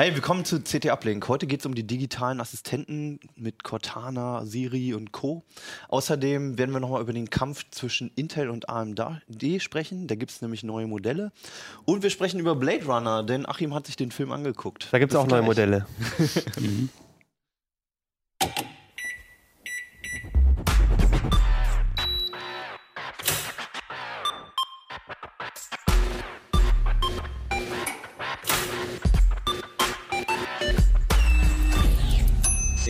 [0.00, 1.28] Hey, willkommen zu CT Uplink.
[1.28, 5.44] Heute geht es um die digitalen Assistenten mit Cortana, Siri und Co.
[5.90, 9.02] Außerdem werden wir nochmal über den Kampf zwischen Intel und AMD
[9.58, 10.06] sprechen.
[10.06, 11.32] Da gibt es nämlich neue Modelle.
[11.84, 14.88] Und wir sprechen über Blade Runner, denn Achim hat sich den Film angeguckt.
[14.90, 15.84] Da gibt es auch neue Modelle.
[16.58, 16.88] mhm.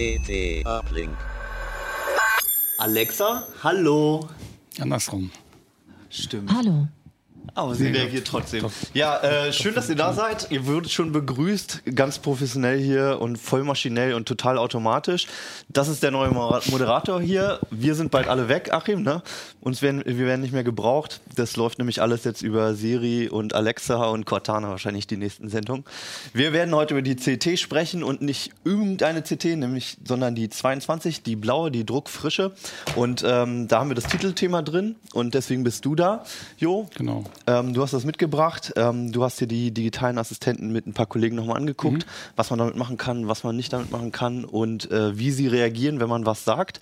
[0.01, 1.15] CT Uplink.
[2.79, 4.27] Alexa, hallo.
[4.79, 5.31] Andersrum.
[6.09, 6.51] Stimmt.
[6.51, 6.89] Hallo.
[7.55, 8.67] Aber sie reagiert trotzdem.
[8.95, 10.51] Ja, äh, schön, dass ihr da seid.
[10.51, 15.27] Ihr würdet schon begrüßt, ganz professionell hier und voll maschinell und total automatisch.
[15.69, 17.61] Das ist der neue Moderator hier.
[17.71, 19.23] Wir sind bald alle weg, Achim, ne?
[19.61, 21.21] Uns werden, wir werden nicht mehr gebraucht.
[21.37, 25.85] Das läuft nämlich alles jetzt über Siri und Alexa und Cortana wahrscheinlich die nächsten Sendungen.
[26.33, 31.23] Wir werden heute über die CT sprechen und nicht irgendeine CT, nämlich, sondern die 22,
[31.23, 32.53] die blaue, die druckfrische.
[32.97, 36.25] Und ähm, da haben wir das Titelthema drin und deswegen bist du da,
[36.59, 36.89] Jo.
[36.97, 37.25] Genau.
[37.47, 38.73] Ähm, du hast das mitgebracht.
[38.77, 42.11] Ähm, du hast dir die digitalen Assistenten mit ein paar Kollegen nochmal angeguckt, mhm.
[42.37, 45.47] was man damit machen kann, was man nicht damit machen kann und äh, wie sie
[45.47, 46.81] reagieren, wenn man was sagt.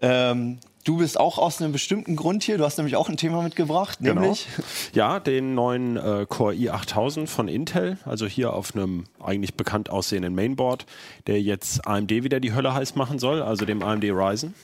[0.00, 2.56] Ähm, Du bist auch aus einem bestimmten Grund hier.
[2.56, 4.22] Du hast nämlich auch ein Thema mitgebracht, genau.
[4.22, 4.48] nämlich
[4.94, 10.34] ja den neuen äh, Core i8000 von Intel, also hier auf einem eigentlich bekannt aussehenden
[10.34, 10.86] Mainboard,
[11.26, 14.54] der jetzt AMD wieder die Hölle heiß machen soll, also dem AMD Ryzen.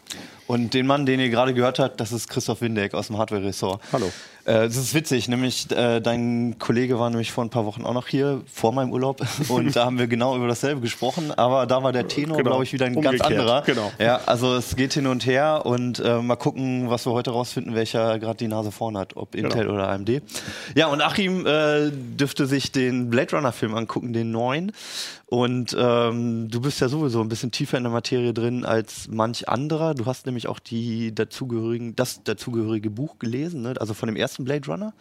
[0.47, 3.83] Und den Mann, den ihr gerade gehört habt, das ist Christoph Windeck aus dem Hardware-Ressort.
[3.93, 4.11] Hallo.
[4.45, 7.95] Äh, das ist witzig, nämlich äh, dein Kollege war nämlich vor ein paar Wochen auch
[7.95, 11.83] noch hier, vor meinem Urlaub, und da haben wir genau über dasselbe gesprochen, aber da
[11.83, 12.51] war der Tenor, genau.
[12.51, 13.21] glaube ich, wieder ein Umgekehrt.
[13.21, 13.63] ganz anderer.
[13.63, 13.91] Genau.
[13.99, 17.75] Ja, also es geht hin und her und äh, mal gucken, was wir heute rausfinden,
[17.75, 19.75] welcher gerade die Nase vorn hat, ob Intel genau.
[19.75, 20.23] oder AMD.
[20.75, 24.73] Ja, und Achim äh, dürfte sich den Blade Runner-Film angucken, den neuen.
[25.35, 29.49] Und ähm, du bist ja sowieso ein bisschen tiefer in der Materie drin als manch
[29.49, 29.93] anderer.
[29.95, 33.75] Du hast nämlich auch die dazugehörigen, das dazugehörige Buch gelesen, ne?
[33.81, 34.95] also von dem ersten Blade Runner.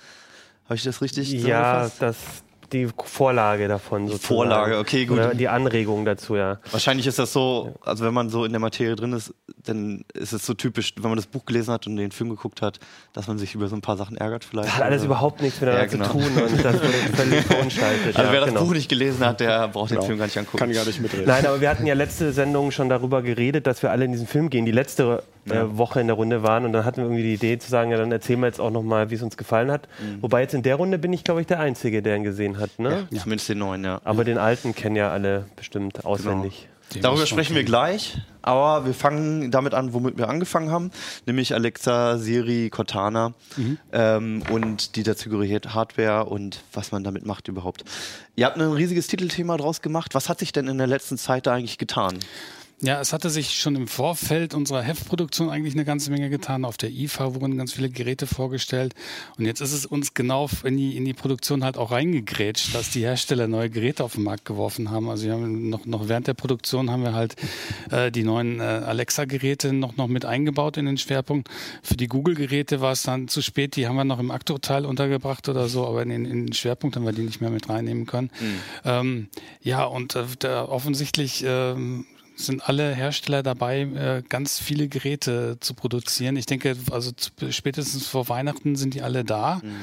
[0.66, 4.08] Habe ich das richtig Ja, das die Vorlage davon.
[4.08, 4.28] Sozusagen.
[4.28, 5.18] Vorlage, okay, gut.
[5.18, 6.60] Oder die Anregung dazu, ja.
[6.72, 10.34] Wahrscheinlich ist das so, also wenn man so in der Materie drin ist, dann ist
[10.34, 12.80] es so typisch, wenn man das Buch gelesen hat und den Film geguckt hat,
[13.14, 14.70] dass man sich über so ein paar Sachen ärgert vielleicht.
[14.70, 16.06] Das hat alles überhaupt nichts miteinander ja, genau.
[16.06, 18.16] zu tun und das wurde völlig verunstaltet.
[18.16, 18.66] Also ja, wer das genau.
[18.66, 20.02] Buch nicht gelesen hat, der braucht genau.
[20.02, 20.58] den Film gar nicht angucken.
[20.58, 21.28] Kann gar nicht mitreden.
[21.28, 24.28] Nein, aber wir hatten ja letzte Sendung schon darüber geredet, dass wir alle in diesen
[24.28, 24.66] Film gehen.
[24.66, 25.78] Die letzte ja.
[25.78, 27.98] Woche in der Runde waren und dann hatten wir irgendwie die Idee zu sagen, ja,
[27.98, 29.88] dann erzählen wir jetzt auch nochmal, wie es uns gefallen hat.
[30.00, 30.22] Mhm.
[30.22, 32.80] Wobei jetzt in der Runde bin ich, glaube ich, der Einzige, der ihn gesehen hat.
[32.80, 33.08] Ne?
[33.10, 34.02] Ja, zumindest den neuen, ja.
[34.04, 36.68] Aber den alten kennen ja alle bestimmt auswendig.
[36.94, 37.10] Genau.
[37.10, 40.92] Darüber sprechen wir gleich, aber wir fangen damit an, womit wir angefangen haben,
[41.26, 43.78] nämlich Alexa, Siri, Cortana mhm.
[43.92, 47.84] ähm, und die dazugehörige Hardware und was man damit macht überhaupt.
[48.36, 50.14] Ihr habt ein riesiges Titelthema draus gemacht.
[50.14, 52.20] Was hat sich denn in der letzten Zeit da eigentlich getan?
[52.84, 56.66] Ja, es hatte sich schon im Vorfeld unserer Heftproduktion eigentlich eine ganze Menge getan.
[56.66, 58.94] Auf der IFA wurden ganz viele Geräte vorgestellt.
[59.38, 62.90] Und jetzt ist es uns genau in die, in die Produktion halt auch reingegrätscht, dass
[62.90, 65.10] die Hersteller neue Geräte auf den Markt geworfen haben.
[65.10, 67.38] Also wir haben noch, noch während der Produktion haben wir halt
[67.90, 71.50] äh, die neuen äh, Alexa-Geräte noch, noch mit eingebaut in den Schwerpunkt.
[71.84, 73.78] Für die Google-Geräte war es dann zu spät.
[73.78, 76.98] Die haben wir noch im Akto-Teil untergebracht oder so, aber in den, in den Schwerpunkt
[76.98, 78.30] haben wir die nicht mehr mit reinnehmen können.
[78.42, 78.62] Mhm.
[78.84, 79.28] Ähm,
[79.62, 82.06] ja, und äh, offensichtlich ähm,
[82.36, 86.36] sind alle Hersteller dabei, äh, ganz viele Geräte zu produzieren.
[86.36, 87.12] Ich denke, also
[87.50, 89.62] spätestens vor Weihnachten sind die alle da.
[89.64, 89.82] Mhm.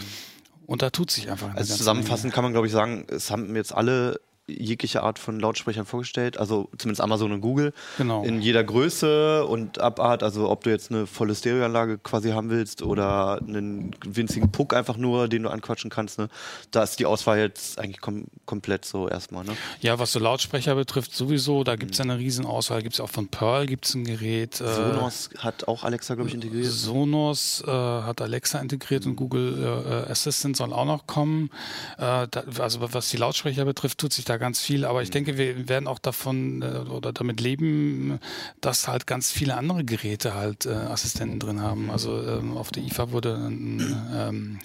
[0.66, 1.54] Und da tut sich einfach.
[1.54, 2.34] Also zusammenfassend Menge.
[2.34, 6.68] kann man, glaube ich, sagen, es haben jetzt alle jegliche Art von Lautsprechern vorgestellt, also
[6.78, 7.72] zumindest Amazon und Google.
[7.98, 8.24] Genau.
[8.24, 12.82] In jeder Größe und Abart, also ob du jetzt eine volle Stereoanlage quasi haben willst
[12.82, 16.18] oder einen winzigen Puck einfach nur, den du anquatschen kannst.
[16.18, 16.28] Ne?
[16.70, 19.44] Da ist die Auswahl jetzt eigentlich kom komplett so erstmal.
[19.44, 19.56] Ne?
[19.80, 22.10] Ja, was so Lautsprecher betrifft, sowieso, da gibt es mhm.
[22.10, 22.82] eine Riesenauswahl.
[22.82, 24.60] Gibt es auch von Pearl gibt es ein Gerät.
[24.60, 26.66] Äh, Sonos hat auch Alexa, glaube ich, integriert.
[26.66, 31.50] Sonos äh, hat Alexa integriert und Google äh, Assistant soll auch noch kommen.
[31.98, 35.12] Äh, da, also was die Lautsprecher betrifft, tut sich da ganz viel, aber ich mhm.
[35.12, 38.18] denke, wir werden auch davon äh, oder damit leben,
[38.60, 41.84] dass halt ganz viele andere Geräte halt äh, Assistenten drin haben.
[41.84, 41.90] Mhm.
[41.90, 44.58] Also ähm, auf der IFA wurde ein ähm,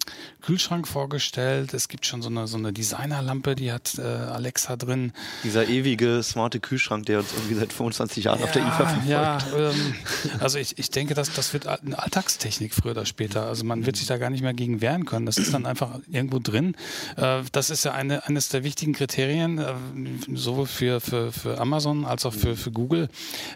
[0.46, 1.74] Kühlschrank vorgestellt.
[1.74, 5.12] Es gibt schon so eine, so eine Designerlampe, die hat äh, Alexa drin.
[5.44, 9.10] Dieser ewige smarte Kühlschrank, der uns irgendwie seit 25 Jahren ja, auf der IFA verfolgt.
[9.10, 9.96] Ja, ähm,
[10.40, 13.48] also ich, ich denke, dass das wird eine Alltagstechnik früher oder später.
[13.48, 15.26] Also man wird sich da gar nicht mehr gegen wehren können.
[15.26, 16.76] Das ist dann einfach irgendwo drin.
[17.18, 19.74] Äh, das ist ja eine, eines der wichtigen Kriterien äh,
[20.36, 23.10] sowohl für, für, für Amazon als auch für, für Google,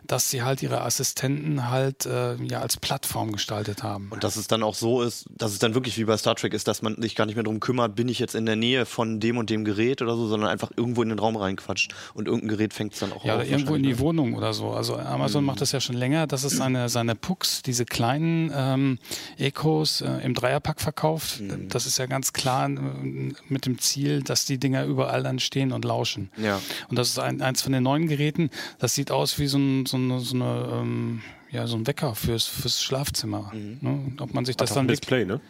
[0.08, 4.08] dass sie halt ihre Assistenten halt äh, ja als Plattform gestaltet haben.
[4.10, 6.56] Und dass es dann auch so ist, dass es dann wirklich wie bei Star Trek
[6.56, 8.86] ist, dass man sich gar nicht mehr darum kümmert, bin ich jetzt in der Nähe
[8.86, 12.28] von dem und dem Gerät oder so, sondern einfach irgendwo in den Raum reinquatscht und
[12.28, 13.44] irgendein Gerät fängt es dann auch ja, auf.
[13.44, 14.00] Ja, irgendwo in die?
[14.00, 14.72] Wohnung oder so.
[14.72, 15.48] Also Amazon mhm.
[15.48, 19.00] macht das ja schon länger, dass es seine, seine Pucks, diese kleinen ähm,
[19.38, 21.42] Ecos äh, im Dreierpack verkauft.
[21.42, 21.70] Mhm.
[21.70, 25.72] Das ist ja ganz klar äh, mit dem Ziel, dass die Dinger überall dann stehen
[25.72, 26.32] und lauschen.
[26.38, 26.62] Ja.
[26.90, 28.50] Und das ist ein, eins von den neuen Geräten.
[28.80, 31.22] Das sieht aus wie so, ein, so eine, so eine ähm,
[31.52, 33.52] ja, so ein Wecker fürs, fürs Schlafzimmer.
[33.54, 33.78] Mhm.
[33.82, 34.12] Ne?
[34.20, 35.42] Ob man sich das Hat dann ein Display, ne?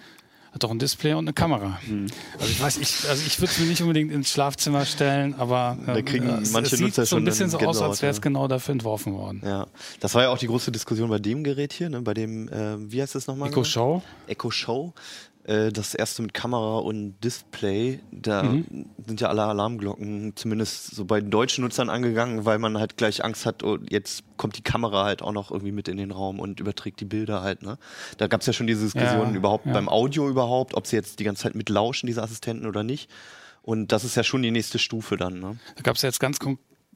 [0.52, 1.80] Hat doch ein Display und eine Kamera.
[1.88, 2.08] Mhm.
[2.40, 5.78] Also ich weiß, ich, also ich würde es mir nicht unbedingt ins Schlafzimmer stellen, aber
[5.86, 8.10] äh, da kriegen äh, manche es sieht Nutzer so ein bisschen so aus, als wäre
[8.12, 8.22] es ja.
[8.22, 9.42] genau dafür entworfen worden.
[9.46, 9.68] Ja,
[10.00, 12.02] das war ja auch die große Diskussion bei dem Gerät hier, ne?
[12.02, 13.50] bei dem, äh, wie heißt das nochmal?
[13.50, 14.02] Echo Show.
[14.28, 14.94] Echo Show.
[15.50, 18.86] Äh, das erste mit Kamera und Display, da mhm.
[19.08, 23.48] sind ja alle Alarmglocken zumindest so bei deutschen Nutzern angegangen, weil man halt gleich Angst
[23.48, 26.60] hat, oh, jetzt kommt die Kamera halt auch noch irgendwie mit in den Raum und
[26.60, 27.64] überträgt die Bilder halt.
[27.64, 27.80] Ne?
[28.18, 29.74] Da gab es ja schon diese Diskussion Ja, überhaupt ja.
[29.74, 33.10] beim Audio überhaupt, ob sie jetzt die ganze Zeit mitlauschen, diese Assistenten oder nicht.
[33.64, 35.40] Und das ist ja schon die nächste Stufe dann.
[35.40, 35.58] Ne?
[35.78, 36.38] Da gab es ja jetzt ganz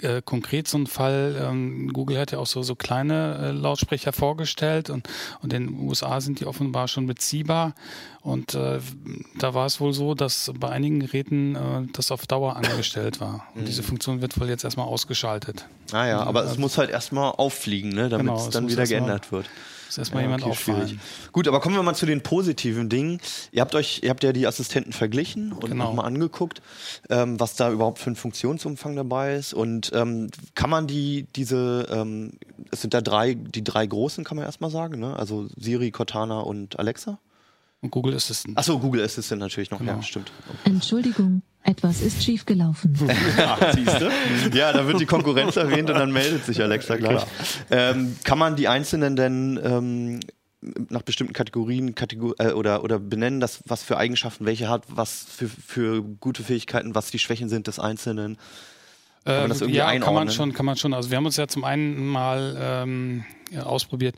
[0.02, 4.12] äh, konkret so einen Fall, ähm, Google hat ja auch so, so kleine äh, Lautsprecher
[4.14, 5.08] vorgestellt und,
[5.42, 7.76] und in den USA sind die offenbar schon beziehbar.
[8.22, 8.80] Und äh,
[9.38, 11.60] da war es wohl so, dass bei einigen Geräten äh,
[11.94, 13.46] das auf Dauer angestellt war.
[13.56, 15.68] Und diese Funktion wird wohl jetzt erstmal ausgeschaltet.
[15.92, 19.32] Ah ja, aber es muss halt erstmal auffliegen, ne, damit Genau, es dann wieder geändert
[19.32, 19.48] wird.
[19.94, 20.98] Ist erstmal Ja, jemand okay, schwierig.
[21.32, 23.20] Gut, aber kommen wir mal zu den positiven Dingen.
[23.52, 25.86] Ihr habt euch, ihr habt ja die Assistenten verglichen und Genau.
[25.86, 26.64] nochmal angeguckt,
[27.12, 29.54] ähm, was da überhaupt für ein Funktionsumfang dabei ist.
[29.54, 32.32] Und ähm, kann man die, diese, ähm,
[32.72, 35.16] es sind da drei, die drei großen, kann man erstmal sagen, ne?
[35.16, 37.20] Also Siri, Cortana und Alexa.
[37.82, 38.58] Und Google Assistant.
[38.58, 39.92] Achso, Google Assistant natürlich noch, Genau.
[39.94, 40.32] ja, stimmt.
[40.64, 42.96] Entschuldigung, etwas ist schiefgelaufen.
[43.38, 44.58] Ach, siehst du?
[44.58, 47.24] Ja, da wird die Konkurrenz erwähnt und dann meldet sich Alexa gleich.
[47.72, 50.20] Ähm, kann man die einzelnen denn ähm,
[50.90, 55.26] nach bestimmten Kategorien Kategor äh, oder, oder benennen, das, was für Eigenschaften welche hat, was
[55.30, 58.38] für, für gute Fähigkeiten, was die Schwächen sind des Einzelnen?
[59.26, 60.32] Kann man das irgendwie ja, kann man einordnen?
[60.32, 60.94] schon, kann man schon.
[60.94, 64.16] Also wir haben uns ja zum einen mal ähm, ja, ausprobiert.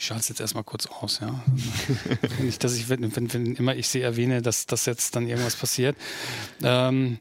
[0.00, 1.42] Ich schalte es jetzt erstmal kurz aus, ja.
[2.38, 5.56] Nicht, dass ich, wenn, wenn, wenn immer ich sie erwähne, dass, dass jetzt dann irgendwas
[5.56, 5.96] passiert.
[6.62, 7.18] Ähm,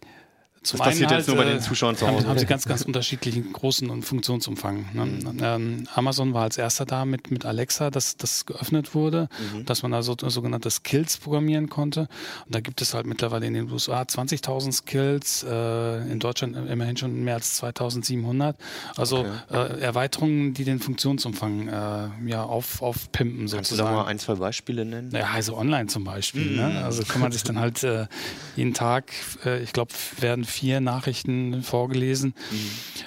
[0.68, 2.28] zum Das passiert einen jetzt nur bei halt, den Zuschauern zu haben, Hause.
[2.28, 4.86] haben sie ganz, ganz unterschiedlichen großen und Funktionsumfang.
[4.94, 5.06] Ne?
[5.06, 5.38] Mhm.
[5.42, 9.66] Ähm, Amazon war als erster da mit, mit Alexa, dass das geöffnet wurde, Mhm.
[9.66, 12.02] dass man da so, sogenannte Skills programmieren konnte.
[12.46, 16.98] Und da gibt es halt mittlerweile in den USA 20.000 Skills, äh, in Deutschland immerhin
[16.98, 18.56] schon mehr als 2.700.
[18.96, 23.96] Also äh, Erweiterungen, die den Funktionsumfang äh, ja, auf, aufpimpen Kannst du da sozusagen.
[23.96, 25.12] mal ein, zwei Beispiele nennen?
[25.12, 26.52] Ja, Heise Online zum Beispiel.
[26.52, 26.56] Mhm.
[26.58, 26.84] Ne?
[26.84, 28.08] Also kann man sich dann halt äh,
[28.56, 29.12] jeden Tag,
[29.46, 32.34] äh, ich glaube, werden vier Nachrichten vorgelesen.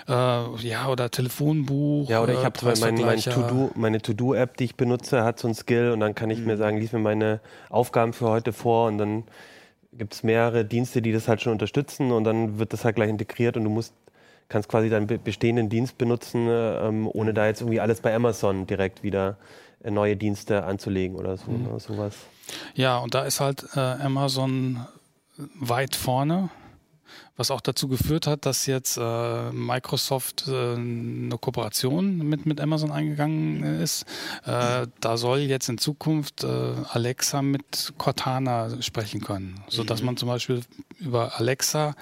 [0.09, 2.09] Äh, ja, oder Telefonbuch.
[2.09, 3.31] Ja, oder ich äh, habe mein, mein Preisvergleiche.
[3.31, 6.57] To-Do, meine To-Do-App, die ich benutze, hat so ein Skill und dann kann ich mir
[6.57, 9.25] sagen, lies mir meine Aufgaben für heute vor und dann
[9.93, 13.11] gibt es mehrere Dienste, die das halt schon unterstützen und dann wird das halt gleich
[13.11, 13.93] integriert und du musst
[14.49, 18.13] kannst quasi deinen be- bestehenden Dienst benutzen, äh, ähm, ohne da jetzt irgendwie alles bei
[18.15, 19.37] Amazon direkt wieder
[19.85, 22.15] äh, neue Dienste anzulegen oder so, ne, sowas.
[22.75, 24.87] Ja, und da ist halt äh, Amazon
[25.55, 26.51] weit vorne.
[27.41, 32.93] Was auch dazu geführt hat, dass jetzt äh, Microsoft äh, eine Kooperation mit, mit Amazon
[32.93, 34.05] eingegangen ist.
[34.45, 36.49] Äh, da soll jetzt in Zukunft äh,
[36.91, 40.61] Alexa mit Cortana sprechen können, sodass man zum Beispiel
[40.99, 41.95] über Alexa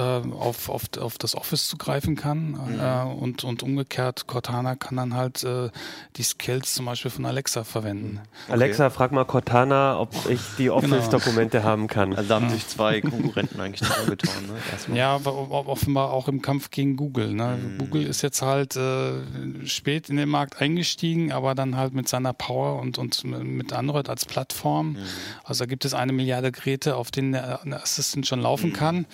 [0.00, 5.44] auf, auf, auf das Office zugreifen kann äh, und, und umgekehrt Cortana kann dann halt
[5.44, 5.70] äh,
[6.16, 8.20] die Skills zum Beispiel von Alexa verwenden.
[8.48, 12.14] Alexa, frag mal Cortana, ob ich die Office-Dokumente haben kann.
[12.14, 14.46] Also da haben sich zwei Konkurrenten eigentlich zusammengetan.
[14.46, 14.54] Ne?
[14.72, 14.98] Erstmal.
[14.98, 17.34] Ja, offenbar auch im Kampf gegen Google.
[17.34, 17.58] Ne?
[17.60, 17.78] Mhm.
[17.78, 22.32] Google ist jetzt halt äh, spät in den Markt eingestiegen, aber dann halt mit seiner
[22.32, 24.92] Power und, und mit Android als Plattform.
[24.92, 24.98] Mhm.
[25.44, 28.44] Also da gibt es eine Milliarde Geräte, auf denen der Assistant schon Mhm.
[28.44, 29.06] laufen kann.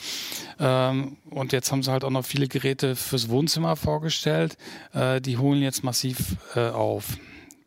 [0.74, 4.56] Ähm, und jetzt haben sie halt auch noch viele Geräte fürs Wohnzimmer vorgestellt.
[4.92, 7.16] Äh, die holen jetzt massiv äh, auf.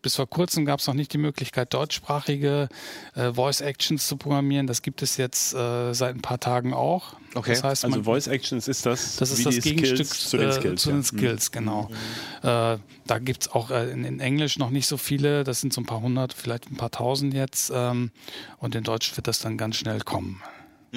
[0.02, 2.70] Bis vor kurzem gab es noch nicht die Möglichkeit, deutschsprachige
[3.16, 4.68] äh, Voice Actions zu programmieren.
[4.68, 7.16] Das gibt es jetzt äh, seit ein paar Tagen auch.
[7.34, 7.52] Okay.
[7.52, 10.50] Das heißt, Also man, Voice Actions ist das, das ist das Gegenstück Skills zu den
[10.50, 10.82] äh, Skills.
[10.82, 11.90] zu den Skills, genau.
[12.42, 15.82] Äh, da gibt es auch in, in Englisch noch nicht so viele, das sind so
[15.82, 17.72] ein paar hundert, vielleicht ein paar tausend jetzt.
[17.74, 18.12] Ähm,
[18.60, 20.42] und in Deutsch wird das dann ganz schnell kommen.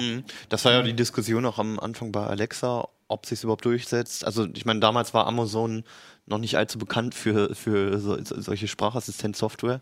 [0.01, 0.23] Mhm.
[0.49, 4.25] Das war ja die Diskussion auch am Anfang bei Alexa, ob sich überhaupt durchsetzt.
[4.25, 5.83] Also ich meine, damals war Amazon
[6.25, 9.81] noch nicht allzu bekannt für, für so, so, solche Sprachassistent-Software.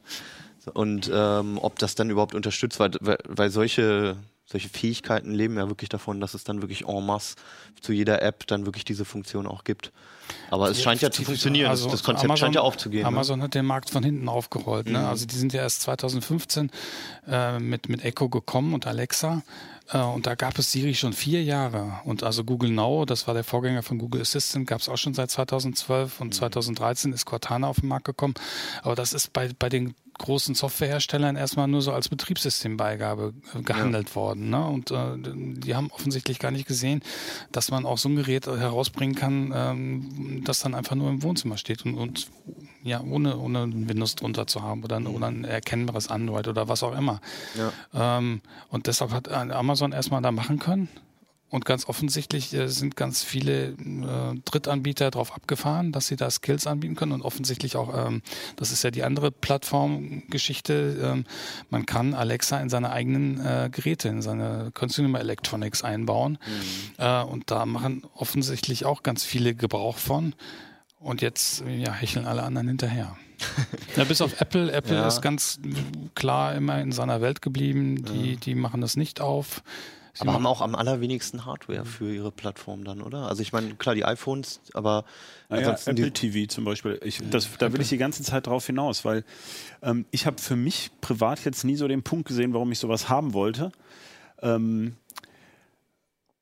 [0.73, 4.17] Und ähm, ob das dann überhaupt unterstützt, weil, weil, solche
[4.51, 7.35] solche Fähigkeiten leben ja wirklich davon, dass es dann wirklich en masse
[7.81, 9.91] zu jeder App dann wirklich diese Funktion auch gibt.
[10.49, 11.69] Aber es scheint ja zu funktionieren.
[11.69, 13.05] Also das Konzept Amazon, scheint ja aufzugehen.
[13.05, 13.45] Amazon ne?
[13.45, 14.87] hat den Markt von hinten aufgerollt.
[14.87, 15.07] Ne?
[15.07, 16.71] Also die sind ja erst 2015
[17.27, 19.43] äh, mit, mit Echo gekommen und Alexa.
[19.91, 21.99] Äh, und da gab es Siri schon vier Jahre.
[22.05, 25.13] Und also Google Now, das war der Vorgänger von Google Assistant, gab es auch schon
[25.13, 28.33] seit 2012 und 2013 ist Cortana auf den Markt gekommen.
[28.81, 34.09] Aber das ist bei, bei den großen Softwareherstellern erstmal nur so als Betriebssystembeigabe äh, gehandelt
[34.09, 34.15] ja.
[34.15, 34.49] worden.
[34.51, 34.63] Ne?
[34.65, 37.01] Und äh, die haben offensichtlich gar nicht gesehen,
[37.51, 41.57] dass man auch so ein Gerät herausbringen kann, ähm, das dann einfach nur im Wohnzimmer
[41.57, 42.27] steht und, und
[42.83, 46.97] ja, ohne, ohne Windows drunter zu haben oder, oder ein erkennbares Android oder was auch
[46.97, 47.19] immer.
[47.55, 48.17] Ja.
[48.17, 50.89] Ähm, und deshalb hat Amazon erstmal da machen können.
[51.49, 56.67] Und ganz offensichtlich äh, sind ganz viele äh, Drittanbieter darauf abgefahren, dass sie da Skills
[56.67, 57.11] anbieten können.
[57.11, 58.21] Und offensichtlich auch, ähm,
[58.55, 61.25] das ist ja die andere Plattformgeschichte, ähm,
[61.71, 66.37] man kann Alexa in seine eigenen äh, Geräte, in seine Consumer Electronics einbauen.
[66.97, 67.29] Mhm.
[67.29, 70.35] Und da machen offensichtlich auch ganz viele Gebrauch von.
[70.99, 73.15] Und jetzt ja, hecheln alle anderen hinterher.
[73.95, 74.71] ja, bis auf Apple.
[74.71, 75.07] Apple ja.
[75.07, 75.59] ist ganz
[76.13, 78.03] klar immer in seiner Welt geblieben.
[78.03, 79.63] Die, die machen das nicht auf.
[80.13, 83.29] Sie aber haben auch am allerwenigsten Hardware für ihre Plattform dann, oder?
[83.29, 85.05] Also ich meine, klar, die iPhones, aber
[85.47, 86.99] naja, Apple TV zum Beispiel.
[87.03, 89.23] Ich, das, da will ich die ganze Zeit drauf hinaus, weil
[89.81, 93.07] ähm, ich habe für mich privat jetzt nie so den Punkt gesehen, warum ich sowas
[93.07, 93.71] haben wollte.
[94.41, 94.97] Ähm,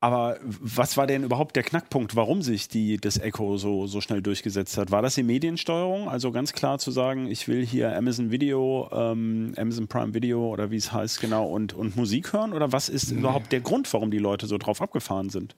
[0.00, 4.22] aber was war denn überhaupt der Knackpunkt, warum sich die, das Echo so, so schnell
[4.22, 4.92] durchgesetzt hat?
[4.92, 6.08] War das die Mediensteuerung?
[6.08, 10.70] Also ganz klar zu sagen, ich will hier Amazon Video, ähm, Amazon Prime Video oder
[10.70, 12.52] wie es heißt genau und, und Musik hören?
[12.52, 13.18] Oder was ist nee.
[13.18, 15.56] überhaupt der Grund, warum die Leute so drauf abgefahren sind?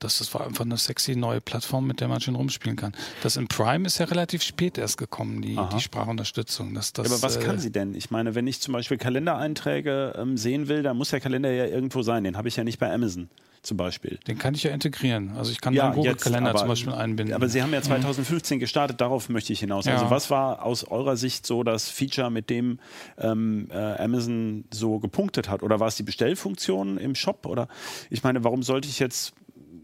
[0.00, 2.92] Das, das war einfach eine sexy neue Plattform, mit der man schön rumspielen kann.
[3.22, 6.74] Das in Prime ist ja relativ spät erst gekommen, die, die Sprachunterstützung.
[6.74, 7.94] Das, das, aber was äh, kann sie denn?
[7.94, 11.66] Ich meine, wenn ich zum Beispiel Kalendereinträge ähm, sehen will, dann muss der Kalender ja
[11.66, 12.24] irgendwo sein.
[12.24, 13.28] Den habe ich ja nicht bei Amazon
[13.62, 14.18] zum Beispiel.
[14.26, 15.32] Den kann ich ja integrieren.
[15.36, 17.34] Also ich kann ja, Google-Kalender zum Beispiel einbinden.
[17.34, 18.60] Aber Sie haben ja 2015 mhm.
[18.60, 19.86] gestartet, darauf möchte ich hinaus.
[19.86, 19.96] Also ja.
[19.96, 22.78] Also was war aus eurer Sicht so das Feature, mit dem
[23.18, 25.62] ähm, äh, Amazon so gepunktet hat?
[25.62, 27.44] Oder war es die Bestellfunktion im Shop?
[27.46, 27.68] Oder
[28.08, 29.34] ich meine, warum sollte ich jetzt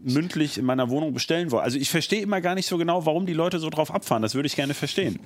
[0.03, 1.63] mündlich in meiner Wohnung bestellen wollen.
[1.63, 4.21] Also ich verstehe immer gar nicht so genau, warum die Leute so drauf abfahren.
[4.21, 5.19] Das würde ich gerne verstehen.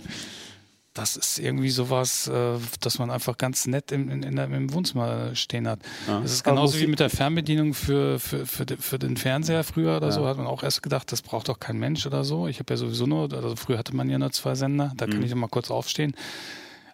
[0.94, 5.34] Das ist irgendwie sowas, äh, dass man einfach ganz nett im, in, in, im Wohnzimmer
[5.36, 5.80] stehen hat.
[6.06, 6.20] Ja.
[6.20, 10.08] Das ist genauso wie mit der Fernbedienung für, für, für, für den Fernseher früher oder
[10.08, 10.12] ja.
[10.12, 10.26] so.
[10.26, 12.48] Hat man auch erst gedacht, das braucht doch kein Mensch oder so.
[12.48, 15.20] Ich habe ja sowieso nur, also früher hatte man ja nur zwei Sender, da kann
[15.20, 15.24] mhm.
[15.24, 16.14] ich mal kurz aufstehen.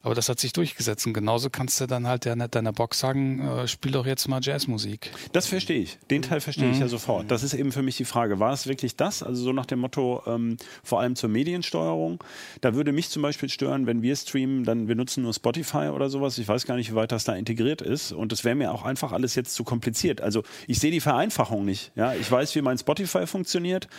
[0.08, 1.06] Aber das hat sich durchgesetzt.
[1.06, 4.40] Und genauso kannst du dann halt der, deiner Box sagen, äh, spiel doch jetzt mal
[4.42, 5.12] Jazzmusik.
[5.34, 5.98] Das verstehe ich.
[6.10, 6.72] Den Teil verstehe mhm.
[6.72, 7.30] ich ja sofort.
[7.30, 8.40] Das ist eben für mich die Frage.
[8.40, 9.22] War es wirklich das?
[9.22, 12.24] Also so nach dem Motto, ähm, vor allem zur Mediensteuerung.
[12.62, 16.10] Da würde mich zum Beispiel stören, wenn wir streamen, dann wir nutzen nur Spotify oder
[16.10, 16.38] sowas.
[16.38, 18.14] Ich weiß gar nicht, wie weit das da integriert ist.
[18.14, 20.22] Und das wäre mir auch einfach alles jetzt zu kompliziert.
[20.22, 21.92] Also ich sehe die Vereinfachung nicht.
[21.96, 22.14] Ja?
[22.14, 23.90] Ich weiß, wie mein Spotify funktioniert.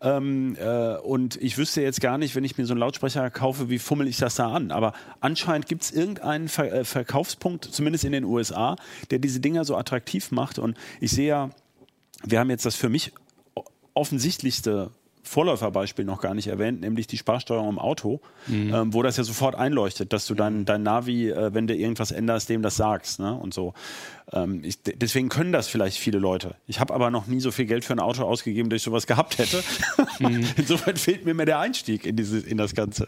[0.00, 3.68] Ähm, äh, und ich wüsste jetzt gar nicht, wenn ich mir so einen Lautsprecher kaufe,
[3.68, 4.70] wie fummel ich das da an.
[4.70, 8.76] Aber anscheinend gibt es irgendeinen Ver äh, Verkaufspunkt, zumindest in den USA,
[9.10, 10.58] der diese Dinger so attraktiv macht.
[10.58, 11.50] Und ich sehe ja,
[12.24, 13.12] wir haben jetzt das für mich
[13.94, 14.90] offensichtlichste
[15.22, 18.74] Vorläuferbeispiel noch gar nicht erwähnt, nämlich die Sparsteuerung im Auto, mhm.
[18.74, 22.10] ähm, wo das ja sofort einleuchtet, dass du dein, dein Navi, äh, wenn du irgendwas
[22.10, 23.34] änderst, dem das sagst ne?
[23.34, 23.74] und so.
[24.32, 26.54] Ähm, ich, deswegen können das vielleicht viele Leute.
[26.66, 29.06] Ich habe aber noch nie so viel Geld für ein Auto ausgegeben, dass ich sowas
[29.06, 29.62] gehabt hätte.
[30.18, 30.46] Mhm.
[30.56, 33.06] Insofern fehlt mir mehr der Einstieg in, diese, in das Ganze.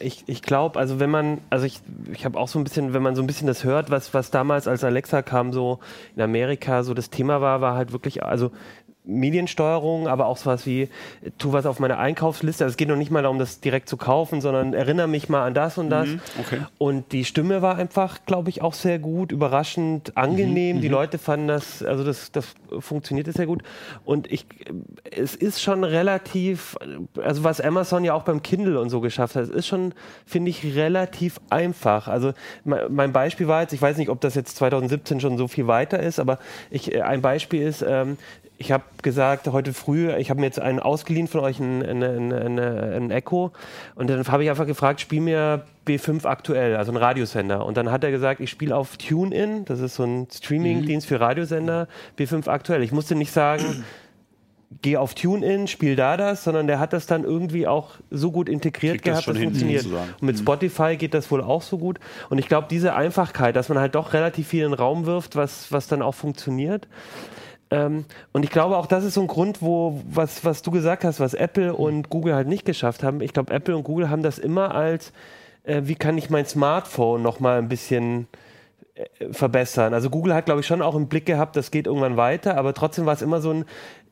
[0.00, 1.80] Ich, ich glaube, also wenn man, also ich,
[2.12, 4.30] ich habe auch so ein bisschen, wenn man so ein bisschen das hört, was, was
[4.30, 5.78] damals als Alexa kam, so
[6.14, 8.50] in Amerika so das Thema war, war halt wirklich, also
[9.06, 10.88] Mediensteuerung, aber auch sowas wie,
[11.38, 12.64] tu was auf meine Einkaufsliste.
[12.64, 15.46] Also es geht noch nicht mal darum, das direkt zu kaufen, sondern erinnere mich mal
[15.46, 16.08] an das und das.
[16.08, 16.58] Mhm, okay.
[16.78, 20.76] Und die Stimme war einfach, glaube ich, auch sehr gut, überraschend angenehm.
[20.76, 20.94] Mhm, die mhm.
[20.94, 23.62] Leute fanden das, also das, das funktionierte sehr gut.
[24.04, 24.46] Und ich,
[25.10, 26.76] es ist schon relativ,
[27.22, 29.94] also was Amazon ja auch beim Kindle und so geschafft hat, es ist schon,
[30.26, 32.08] finde ich, relativ einfach.
[32.08, 32.32] Also
[32.64, 36.00] mein Beispiel war jetzt, ich weiß nicht, ob das jetzt 2017 schon so viel weiter
[36.00, 36.38] ist, aber
[36.70, 38.16] ich, ein Beispiel ist, ähm,
[38.58, 42.02] ich habe gesagt, heute früh, ich habe mir jetzt einen ausgeliehen von euch, ein, ein,
[42.02, 43.52] ein, ein Echo.
[43.94, 47.66] Und dann habe ich einfach gefragt, spiel mir B5 aktuell, also ein Radiosender.
[47.66, 51.20] Und dann hat er gesagt, ich spiele auf TuneIn, das ist so ein Streaming-Dienst für
[51.20, 51.86] Radiosender,
[52.18, 52.82] B5 aktuell.
[52.82, 53.84] Ich musste nicht sagen,
[54.82, 58.48] geh auf TuneIn, spiel da das, sondern der hat das dann irgendwie auch so gut
[58.48, 59.84] integriert gehabt, das, das funktioniert.
[59.84, 60.40] Und mit mhm.
[60.40, 62.00] Spotify geht das wohl auch so gut.
[62.30, 65.36] Und ich glaube, diese Einfachkeit, dass man halt doch relativ viel in den Raum wirft,
[65.36, 66.88] was, was dann auch funktioniert.
[67.70, 71.04] Ähm, und ich glaube auch, das ist so ein Grund, wo, was, was du gesagt
[71.04, 73.20] hast, was Apple und Google halt nicht geschafft haben.
[73.20, 75.12] Ich glaube, Apple und Google haben das immer als,
[75.64, 78.28] äh, wie kann ich mein Smartphone noch mal ein bisschen
[78.94, 79.94] äh, verbessern.
[79.94, 82.72] Also Google hat, glaube ich, schon auch im Blick gehabt, das geht irgendwann weiter, aber
[82.72, 83.64] trotzdem war es immer so ein,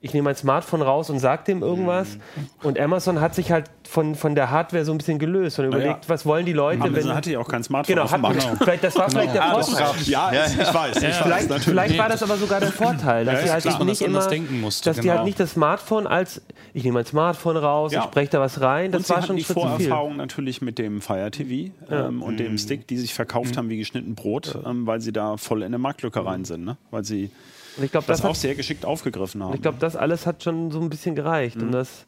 [0.05, 2.17] ich nehme mein Smartphone raus und sage dem irgendwas.
[2.17, 2.49] Mhm.
[2.63, 6.05] Und Amazon hat sich halt von, von der Hardware so ein bisschen gelöst und überlegt,
[6.05, 6.09] ja.
[6.09, 6.83] was wollen die Leute.
[6.83, 7.97] Amazon wenn, hatte ja auch kein Smartphone.
[7.97, 8.55] Genau, hat, genau.
[8.59, 9.87] Vielleicht, das war vielleicht der Vorteil.
[10.05, 10.97] Ja, ja, ich weiß.
[10.97, 14.03] Ich vielleicht, weiß vielleicht war das aber sogar der Vorteil, dass sie halt klar, nicht
[14.03, 15.03] immer, musste, dass genau.
[15.03, 15.25] die halt genau.
[15.25, 16.43] nicht das Smartphone als,
[16.75, 18.93] ich nehme mein Smartphone raus, ich spreche da was rein.
[18.93, 22.53] Das und war sie schon die Vorerfahrung natürlich mit dem Fire TV ähm, und dem
[22.53, 22.59] mhm.
[22.59, 23.57] Stick, die sich verkauft mhm.
[23.57, 26.77] haben wie geschnitten Brot, ähm, weil sie da voll in eine Marktlücke rein sind, ne?
[26.91, 27.31] weil sie
[27.77, 29.55] und ich glaub, das, das auch sehr geschickt aufgegriffen haben.
[29.55, 31.65] Ich glaube, das alles hat schon so ein bisschen gereicht, mhm.
[31.65, 32.07] um das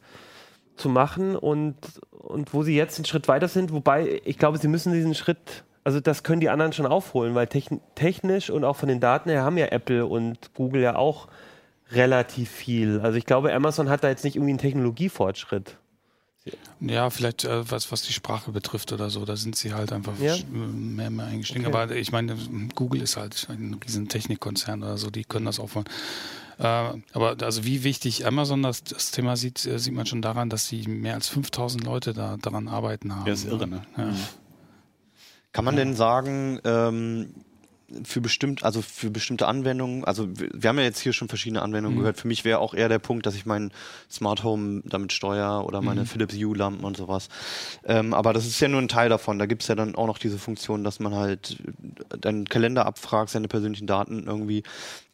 [0.77, 1.35] zu machen.
[1.35, 1.75] Und,
[2.11, 5.63] und wo sie jetzt einen Schritt weiter sind, wobei ich glaube, sie müssen diesen Schritt,
[5.83, 9.43] also das können die anderen schon aufholen, weil technisch und auch von den Daten her
[9.43, 11.27] haben ja Apple und Google ja auch
[11.91, 12.99] relativ viel.
[13.01, 15.77] Also ich glaube, Amazon hat da jetzt nicht irgendwie einen Technologiefortschritt.
[16.79, 20.13] Ja, vielleicht äh, was, was die Sprache betrifft oder so, da sind sie halt einfach
[20.19, 20.35] ja?
[20.51, 21.65] mehr, mehr eingestiegen.
[21.65, 21.75] Okay.
[21.75, 22.35] Aber ich meine,
[22.75, 25.85] Google ist halt ein riesen Technikkonzern oder so, die können das auch von.
[26.59, 30.49] Äh, aber also wie wichtig Amazon das, das Thema sieht, äh, sieht man schon daran,
[30.49, 33.27] dass sie mehr als 5000 Leute da daran arbeiten haben.
[33.27, 33.81] Ja, ist irre, ne?
[33.97, 34.13] Ja.
[35.51, 37.33] Kann man denn sagen, ähm,
[38.03, 41.97] für bestimmt, also für bestimmte Anwendungen, also wir haben ja jetzt hier schon verschiedene Anwendungen
[41.97, 42.01] mhm.
[42.01, 42.17] gehört.
[42.17, 43.71] Für mich wäre auch eher der Punkt, dass ich mein
[44.11, 46.05] Smart Home damit steuere oder meine mhm.
[46.05, 47.29] Philips Hue Lampen und sowas.
[47.85, 49.39] Ähm, aber das ist ja nur ein Teil davon.
[49.39, 51.57] Da gibt es ja dann auch noch diese Funktion, dass man halt
[52.19, 54.63] deinen Kalender abfragt, seine persönlichen Daten irgendwie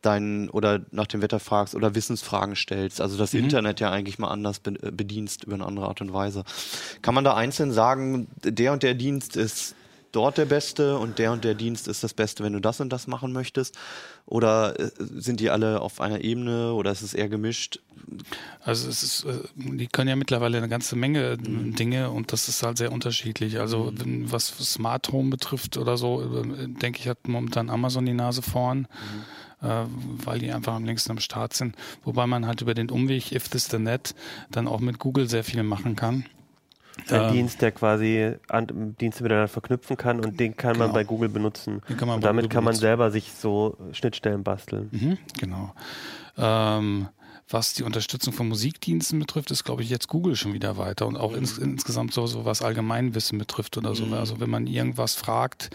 [0.01, 3.01] dein oder nach dem Wetter fragst oder Wissensfragen stellst.
[3.01, 3.42] Also das mhm.
[3.42, 6.44] Internet ja eigentlich mal anders bedienst über eine andere Art und Weise.
[7.01, 9.75] Kann man da einzeln sagen, der und der Dienst ist
[10.13, 12.89] dort der Beste und der und der Dienst ist das Beste, wenn du das und
[12.89, 13.77] das machen möchtest?
[14.25, 17.79] Oder äh, sind die alle auf einer Ebene oder ist es eher gemischt?
[18.62, 21.75] Also es ist, äh, die können ja mittlerweile eine ganze Menge mhm.
[21.75, 23.60] Dinge und das ist halt sehr unterschiedlich.
[23.60, 24.32] Also mhm.
[24.32, 28.79] was Smart Home betrifft oder so, äh, denke ich, hat momentan Amazon die Nase vorn.
[28.79, 29.24] Mhm
[29.65, 31.77] weil die einfach am längsten am Start sind.
[32.03, 34.13] Wobei man halt über den Umweg If This The Net
[34.51, 36.25] dann auch mit Google sehr viel machen kann.
[37.09, 40.85] Ein ähm, Dienst, der quasi an, Dienste miteinander verknüpfen kann und den kann genau.
[40.85, 41.81] man bei Google benutzen.
[41.97, 44.89] Kann und damit kann man selber sich so Schnittstellen basteln.
[44.91, 45.73] Mhm, genau.
[46.38, 47.07] Ähm,
[47.50, 51.17] was die Unterstützung von Musikdiensten betrifft, ist, glaube ich, jetzt Google schon wieder weiter und
[51.17, 54.05] auch ins, insgesamt so, so was Allgemeinwissen betrifft oder so.
[54.05, 54.13] Mhm.
[54.13, 55.70] Also wenn man irgendwas fragt,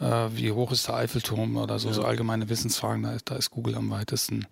[0.00, 1.94] äh, wie hoch ist der Eiffelturm oder so, ja.
[1.94, 4.46] so allgemeine Wissensfragen, da, da ist Google am weitesten.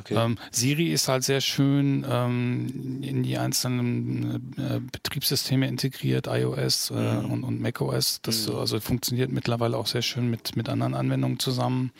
[0.00, 0.14] Okay.
[0.14, 6.94] Ähm, Siri ist halt sehr schön ähm, in die einzelnen äh, Betriebssysteme integriert, iOS äh,
[6.94, 7.30] mhm.
[7.30, 8.20] und, und macOS.
[8.22, 8.56] Das mhm.
[8.56, 11.92] also funktioniert mittlerweile auch sehr schön mit, mit anderen Anwendungen zusammen.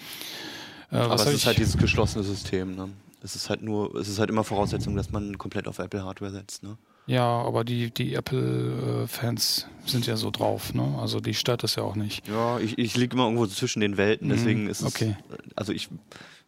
[0.91, 2.75] Äh, Aber es ist halt dieses geschlossene System.
[2.75, 2.91] Ne?
[3.23, 6.33] Es ist halt nur, es ist halt immer Voraussetzung, dass man komplett auf Apple Hardware
[6.33, 6.63] setzt.
[6.63, 6.77] Ne?
[7.07, 10.97] Ja, aber die, die Apple-Fans sind ja so drauf, ne?
[10.99, 12.27] Also die stört das ja auch nicht.
[12.27, 14.87] Ja, ich, ich liege immer irgendwo zwischen den Welten, deswegen mhm, ist es.
[14.87, 15.17] Okay.
[15.55, 15.89] Also ich,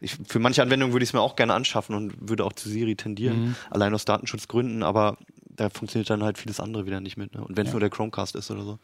[0.00, 2.70] ich für manche Anwendungen würde ich es mir auch gerne anschaffen und würde auch zu
[2.70, 3.56] Siri tendieren, mhm.
[3.70, 5.18] allein aus Datenschutzgründen, aber
[5.56, 7.34] da funktioniert dann halt vieles andere wieder nicht mit.
[7.34, 7.44] Ne?
[7.44, 7.74] Und wenn es ja.
[7.74, 8.78] nur der Chromecast ist oder so.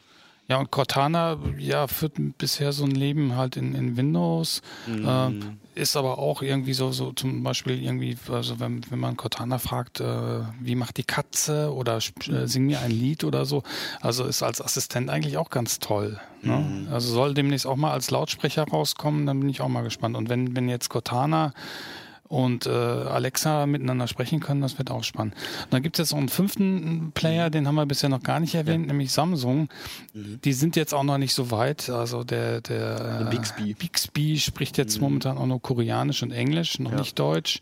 [0.49, 5.57] Ja, und Cortana ja, führt bisher so ein Leben halt in, in Windows, mhm.
[5.75, 9.59] äh, ist aber auch irgendwie so, so zum Beispiel irgendwie, also wenn, wenn man Cortana
[9.59, 13.63] fragt, äh, wie macht die Katze oder äh, sing mir ein Lied oder so,
[14.01, 16.21] also ist als Assistent eigentlich auch ganz toll.
[16.43, 16.57] Ne?
[16.59, 16.89] Mhm.
[16.93, 20.17] Also soll demnächst auch mal als Lautsprecher rauskommen, dann bin ich auch mal gespannt.
[20.17, 21.55] Und wenn, wenn jetzt Cortana
[22.33, 25.35] und äh, Alexa miteinander sprechen können, das wird auch spannend.
[25.65, 28.41] Und dann gibt es jetzt noch einen fünften Player, den haben wir bisher noch gar
[28.41, 28.93] nicht erwähnt, ja.
[28.93, 29.69] nämlich Samsung.
[30.15, 30.41] Mhm.
[30.43, 31.91] Die sind jetzt auch noch nicht so weit.
[31.91, 33.75] Also der, der Bixby.
[33.75, 35.03] Bixby spricht jetzt mhm.
[35.03, 36.99] momentan auch nur Koreanisch und Englisch, noch ja.
[37.01, 37.61] nicht Deutsch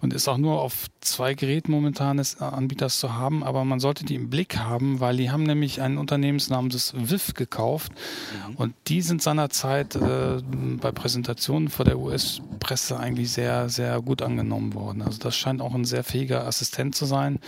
[0.00, 4.04] und ist auch nur auf zwei Geräten momentan des Anbieters zu haben, aber man sollte
[4.04, 8.56] die im Blick haben, weil die haben nämlich einen Unternehmensnamen des WIF gekauft mhm.
[8.56, 10.42] und die sind seinerzeit äh,
[10.80, 15.02] bei Präsentationen vor der US-Presse eigentlich sehr, sehr gut angenommen worden.
[15.02, 17.38] Also das scheint auch ein sehr fähiger Assistent zu sein.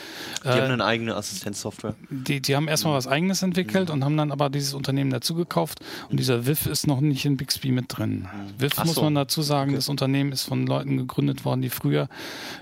[0.44, 1.94] Die äh, haben eine eigene Assistenzsoftware.
[2.10, 2.98] Die, die haben erstmal mhm.
[2.98, 3.94] was eigenes entwickelt mhm.
[3.94, 7.36] und haben dann aber dieses Unternehmen dazu gekauft und dieser WIF ist noch nicht in
[7.36, 8.20] Bixby mit drin.
[8.20, 8.60] Mhm.
[8.60, 9.02] WIF Ach muss so.
[9.02, 9.76] man dazu sagen, okay.
[9.76, 12.08] das Unternehmen ist von Leuten gegründet worden, die früher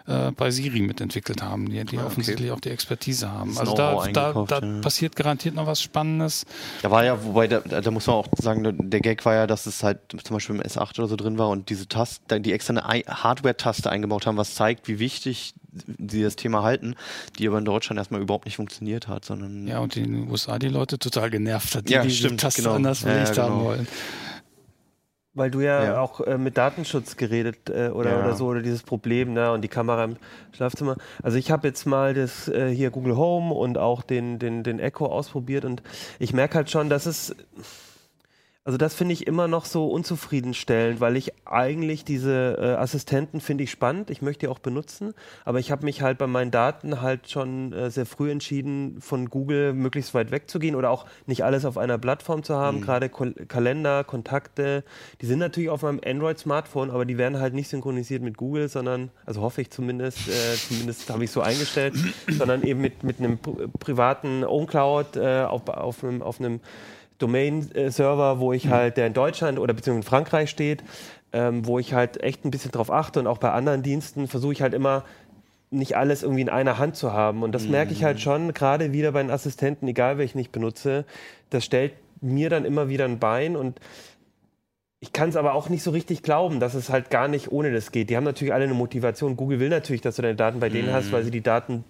[0.07, 3.57] äh, bei Siri mitentwickelt haben, die, die ah, offensichtlich auch die Expertise haben.
[3.57, 4.81] Also da, da, da ja.
[4.81, 6.45] passiert garantiert noch was Spannendes.
[6.83, 9.67] Da war ja, wobei, da, da muss man auch sagen, der Gag war ja, dass
[9.67, 12.75] es halt zum Beispiel im S8 oder so drin war und diese Taste, die extra
[12.75, 15.55] eine Hardware-Taste eingebaut haben, was zeigt, wie wichtig
[16.09, 16.95] sie das Thema halten,
[17.39, 19.67] die aber in Deutschland erstmal überhaupt nicht funktioniert hat, sondern.
[19.69, 22.63] Ja, und in den USA die Leute total genervt hat, die ja, die stimmt, Taste
[22.63, 22.75] genau.
[22.75, 23.49] anders belegt ja, genau.
[23.49, 23.89] haben wollen.
[25.39, 26.01] Weil du ja, ja.
[26.01, 28.25] auch äh, mit Datenschutz geredet äh, oder, ja.
[28.25, 30.17] oder so, oder dieses Problem, ne, und die Kamera im
[30.53, 30.97] Schlafzimmer.
[31.23, 34.81] Also ich habe jetzt mal das äh, hier Google Home und auch den, den, den
[34.81, 35.83] Echo ausprobiert und
[36.19, 37.37] ich merke halt schon, dass es
[38.69, 43.65] Also das finde ich immer noch so unzufriedenstellend, weil ich eigentlich diese äh, Assistenten finde
[43.65, 45.15] ich spannend, ich möchte die auch benutzen,
[45.47, 49.31] aber ich habe mich halt bei meinen Daten halt schon äh, sehr früh entschieden, von
[49.31, 52.83] Google möglichst weit wegzugehen oder auch nicht alles auf einer Plattform zu haben, mhm.
[52.83, 54.85] gerade Ko Kalender, Kontakte,
[55.23, 59.11] die sind natürlich auf meinem Android-Smartphone, aber die werden halt nicht synchronisiert mit Google, sondern,
[59.25, 61.95] also hoffe ich zumindest, äh, zumindest habe ich so eingestellt,
[62.29, 66.61] sondern eben mit, mit einem privaten OwnCloud äh, auf, auf einem, auf einem
[67.19, 68.71] Domain-Server, wo ich mhm.
[68.71, 70.83] halt, der in Deutschland oder beziehungsweise in Frankreich steht,
[71.33, 74.53] ähm, wo ich halt echt ein bisschen drauf achte und auch bei anderen Diensten versuche
[74.53, 75.05] ich halt immer
[75.71, 77.43] nicht alles irgendwie in einer Hand zu haben.
[77.43, 77.73] Und das mhm.
[77.73, 81.05] merke ich halt schon, gerade wieder bei den Assistenten, egal welchen ich benutze,
[81.51, 83.79] das stellt mir dann immer wieder ein Bein und
[85.01, 87.71] ich kann es aber auch nicht so richtig glauben, dass es halt gar nicht ohne
[87.71, 88.11] das geht.
[88.11, 89.37] Die haben natürlich alle eine Motivation.
[89.37, 90.93] Google will natürlich, dass du deine Daten bei denen mhm.
[90.93, 91.85] hast, weil sie die Daten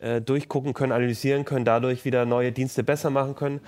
[0.00, 3.60] äh, durchgucken können, analysieren können, dadurch wieder neue Dienste besser machen können.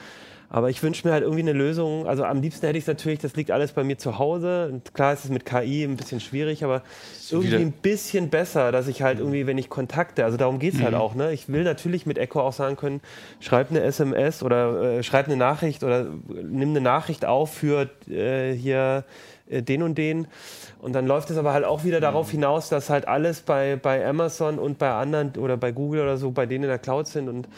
[0.51, 2.07] Aber ich wünsche mir halt irgendwie eine Lösung.
[2.07, 4.71] Also am liebsten hätte ich es natürlich, das liegt alles bei mir zu Hause.
[4.73, 6.83] Und klar ist es mit KI ein bisschen schwierig, aber
[7.31, 10.81] irgendwie ein bisschen besser, dass ich halt irgendwie, wenn ich Kontakte, also darum geht es
[10.81, 10.97] halt mhm.
[10.97, 11.15] halt auch.
[11.15, 11.33] Ne?
[11.33, 13.03] Ich will natürlich mit Echo auch sagen können,
[13.41, 18.55] schreib eine SMS oder äh, schreib eine Nachricht oder nimm eine Nachricht auf für äh,
[18.55, 19.05] hier
[19.51, 20.29] äh, den und den.
[20.81, 24.07] Und dann läuft es aber halt auch wieder darauf hinaus, dass halt alles bei, bei
[24.07, 27.29] Amazon und bei anderen oder bei Google oder so bei denen in der Cloud sind
[27.29, 27.49] und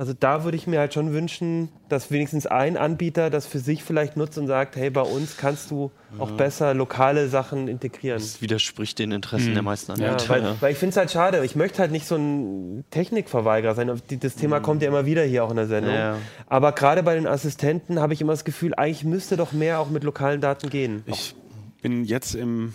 [0.00, 3.84] also da würde ich mir halt schon wünschen, dass wenigstens ein Anbieter das für sich
[3.84, 8.18] vielleicht nutzt und sagt, hey, bei uns kannst du auch besser lokale Sachen integrieren.
[8.18, 9.54] Das widerspricht den Interessen mhm.
[9.54, 10.16] der meisten Anbieter.
[10.16, 11.44] Ja, weil, weil, ich finde es halt schade.
[11.44, 14.00] Ich möchte halt nicht so ein Technikverweigerer sein.
[14.20, 14.62] Das Thema mhm.
[14.62, 15.92] kommt ja immer wieder hier auch in der Sendung.
[15.92, 16.16] Ja.
[16.46, 19.90] Aber gerade bei den Assistenten habe ich immer das Gefühl, eigentlich müsste doch mehr auch
[19.90, 21.02] mit lokalen Daten gehen.
[21.04, 21.34] Ich
[21.82, 22.72] bin jetzt im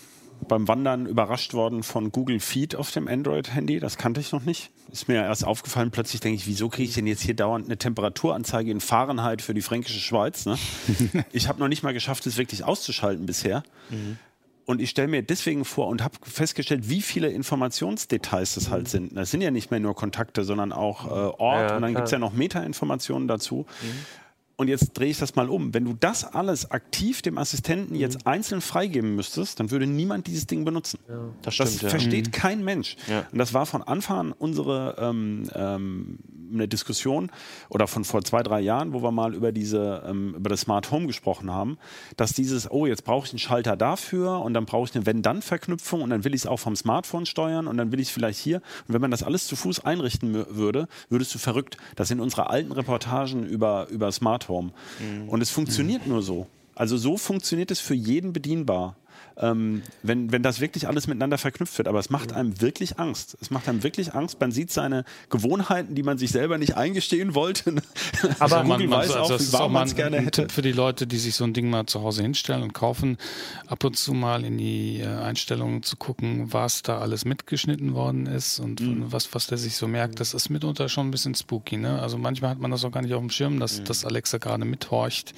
[0.47, 3.79] beim Wandern überrascht worden von Google Feed auf dem Android-Handy.
[3.79, 4.71] Das kannte ich noch nicht.
[4.91, 5.91] Ist mir erst aufgefallen.
[5.91, 9.53] Plötzlich denke ich, wieso kriege ich denn jetzt hier dauernd eine Temperaturanzeige in Fahrenheit für
[9.53, 10.45] die fränkische Schweiz?
[10.45, 10.57] Ne?
[11.31, 13.63] ich habe noch nicht mal geschafft, es wirklich auszuschalten bisher.
[13.89, 14.17] Mhm.
[14.65, 19.15] Und ich stelle mir deswegen vor und habe festgestellt, wie viele Informationsdetails das halt sind.
[19.15, 22.05] Das sind ja nicht mehr nur Kontakte, sondern auch äh, Ort ja, und dann gibt
[22.05, 23.67] es ja noch Metainformationen dazu.
[23.81, 24.05] Mhm.
[24.57, 25.73] Und jetzt drehe ich das mal um.
[25.73, 28.31] Wenn du das alles aktiv dem Assistenten jetzt mhm.
[28.31, 30.99] einzeln freigeben müsstest, dann würde niemand dieses Ding benutzen.
[31.09, 31.89] Ja, das, stimmt, das ja.
[31.89, 32.31] versteht mhm.
[32.31, 32.95] kein Mensch.
[33.07, 33.25] Ja.
[33.31, 36.19] Und das war von Anfang an unsere ähm, ähm,
[36.53, 37.31] eine Diskussion
[37.69, 40.89] oder von vor zwei, drei Jahren, wo wir mal über diese ähm, über das Smart
[40.91, 41.77] Home gesprochen haben,
[42.15, 46.01] dass dieses, oh, jetzt brauche ich einen Schalter dafür und dann brauche ich eine Wenn-Dann-Verknüpfung
[46.01, 48.39] und dann will ich es auch vom Smartphone steuern und dann will ich es vielleicht
[48.39, 48.61] hier.
[48.87, 51.77] Und wenn man das alles zu Fuß einrichten würde, würdest du verrückt.
[51.95, 54.71] Das sind unsere alten Reportagen über, über Smart Home.
[54.99, 55.29] Mhm.
[55.29, 56.13] Und es funktioniert mhm.
[56.13, 56.47] nur so.
[56.75, 58.97] Also so funktioniert es für jeden bedienbar
[59.37, 61.87] ähm, wenn, wenn das wirklich alles miteinander verknüpft wird.
[61.87, 63.37] Aber es macht einem wirklich Angst.
[63.41, 64.39] Es macht einem wirklich Angst.
[64.39, 67.75] Man sieht seine Gewohnheiten, die man sich selber nicht eingestehen wollte.
[68.21, 70.43] Aber also man, man weiß also auch, wie wahr man es gerne hätte.
[70.43, 73.17] Tipp für die Leute, die sich so ein Ding mal zu Hause hinstellen und kaufen,
[73.67, 78.27] ab und zu mal in die äh, Einstellungen zu gucken, was da alles mitgeschnitten worden
[78.27, 79.11] ist und mhm.
[79.11, 80.19] was, was der sich so merkt.
[80.19, 81.77] Das ist mitunter schon ein bisschen spooky.
[81.77, 82.01] Ne?
[82.01, 83.85] Also manchmal hat man das auch gar nicht auf dem Schirm, dass, mhm.
[83.85, 85.33] dass Alexa gerade mithorcht.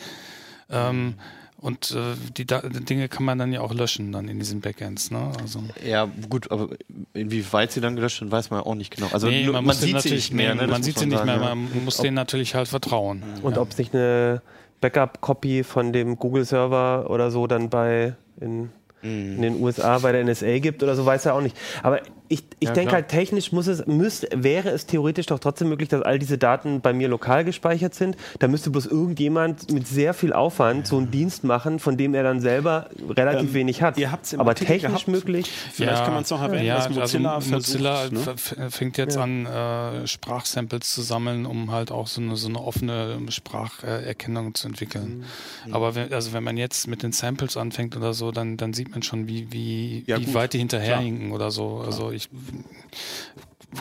[0.69, 1.15] Ähm,
[1.59, 5.09] und äh, die, die, Dinge kann man dann ja auch löschen dann in diesen Backends.
[5.09, 5.31] Ne?
[5.41, 6.69] Also ja, gut, aber
[7.13, 9.07] inwieweit sie dann gelöscht sind, weiß man auch nicht genau.
[9.11, 10.53] Also nee, man, man sieht sie nicht mehr.
[10.53, 10.67] Ne?
[10.67, 11.55] Man sieht sie nicht mehr, ja.
[11.55, 13.23] man muss ob, denen natürlich halt vertrauen.
[13.41, 13.61] Und ja.
[13.61, 14.41] ob sich eine
[14.81, 18.69] Backup-Copy von dem Google-Server oder so dann bei in
[19.03, 21.55] in den USA bei der NSA gibt oder so, weiß er auch nicht.
[21.83, 25.69] Aber ich, ich ja, denke halt, technisch muss es, müsste, wäre es theoretisch doch trotzdem
[25.69, 28.17] möglich, dass all diese Daten bei mir lokal gespeichert sind.
[28.39, 32.23] Da müsste bloß irgendjemand mit sehr viel Aufwand so einen Dienst machen, von dem er
[32.23, 33.97] dann selber relativ ähm, wenig hat.
[33.97, 35.07] Ihr habt's Aber technisch gehabt.
[35.07, 35.49] möglich.
[35.71, 38.71] Vielleicht ja, kann man es noch erwähnen, ja, dass Mozilla, also Mozilla versucht, ne?
[38.71, 43.19] fängt jetzt an, äh, Sprachsamples zu sammeln, um halt auch so eine, so eine offene
[43.29, 45.23] Spracherkennung zu entwickeln.
[45.65, 45.73] Mhm.
[45.73, 48.91] Aber wenn, also wenn man jetzt mit den Samples anfängt oder so, dann, dann sieht
[48.91, 51.83] man schon, wie, wie, wie weit die hinterherhinken oder so.
[51.85, 52.29] Also ich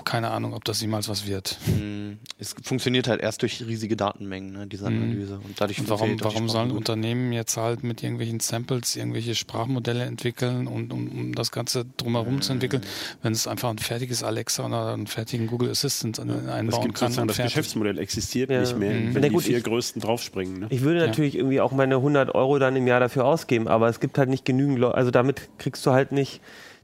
[0.05, 1.59] keine Ahnung, ob das jemals was wird.
[1.67, 4.97] Hm, es funktioniert halt erst durch riesige Datenmengen, ne, diese hm.
[4.97, 5.41] Analyse.
[5.43, 10.67] Und dadurch und warum, warum sollen Unternehmen jetzt halt mit irgendwelchen Samples irgendwelche Sprachmodelle entwickeln
[10.67, 12.43] und um, um das Ganze drumherum mhm.
[12.43, 12.83] zu entwickeln,
[13.23, 17.27] wenn es einfach ein fertiges Alexa oder einen fertigen Google Assistant einbauen das gibt kann?
[17.29, 18.61] Das Geschäftsmodell existiert ja.
[18.61, 19.15] nicht mehr, mhm.
[19.15, 20.61] wenn die vier ich, größten draufspringen.
[20.61, 20.67] Ne?
[20.71, 21.41] Ich würde natürlich ja.
[21.41, 24.45] irgendwie auch meine 100 Euro dann im Jahr dafür ausgeben, aber es gibt halt nicht
[24.45, 26.41] genügend Leute, also damit kriegst du halt nicht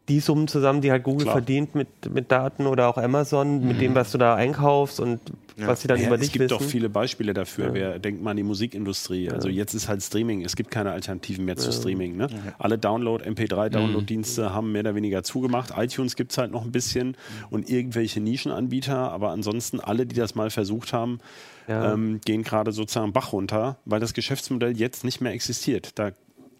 [0.09, 1.37] die Summen zusammen, die halt Google Klar.
[1.37, 3.69] verdient mit, mit Daten oder auch Amazon, mhm.
[3.69, 5.21] mit dem, was du da einkaufst und
[5.57, 5.69] ja.
[5.69, 6.43] was sie dann ja, über dich wissen.
[6.43, 7.67] Es gibt doch viele Beispiele dafür.
[7.67, 7.75] Ja.
[7.75, 9.31] Wer denkt mal an die Musikindustrie?
[9.31, 10.45] Also jetzt ist halt Streaming.
[10.45, 12.17] Es gibt keine Alternativen mehr zu Streaming.
[12.17, 12.27] Ne?
[12.59, 14.55] Alle Download, MP3-Download-Dienste mhm.
[14.55, 15.73] haben mehr oder weniger zugemacht.
[15.77, 17.15] iTunes gibt es halt noch ein bisschen mhm.
[17.51, 19.13] und irgendwelche Nischenanbieter.
[19.13, 21.21] Aber ansonsten alle, die das mal versucht haben,
[21.69, 25.97] ähm, gehen gerade sozusagen Bach runter, weil das Geschäftsmodell jetzt nicht mehr existiert.
[25.97, 26.11] Da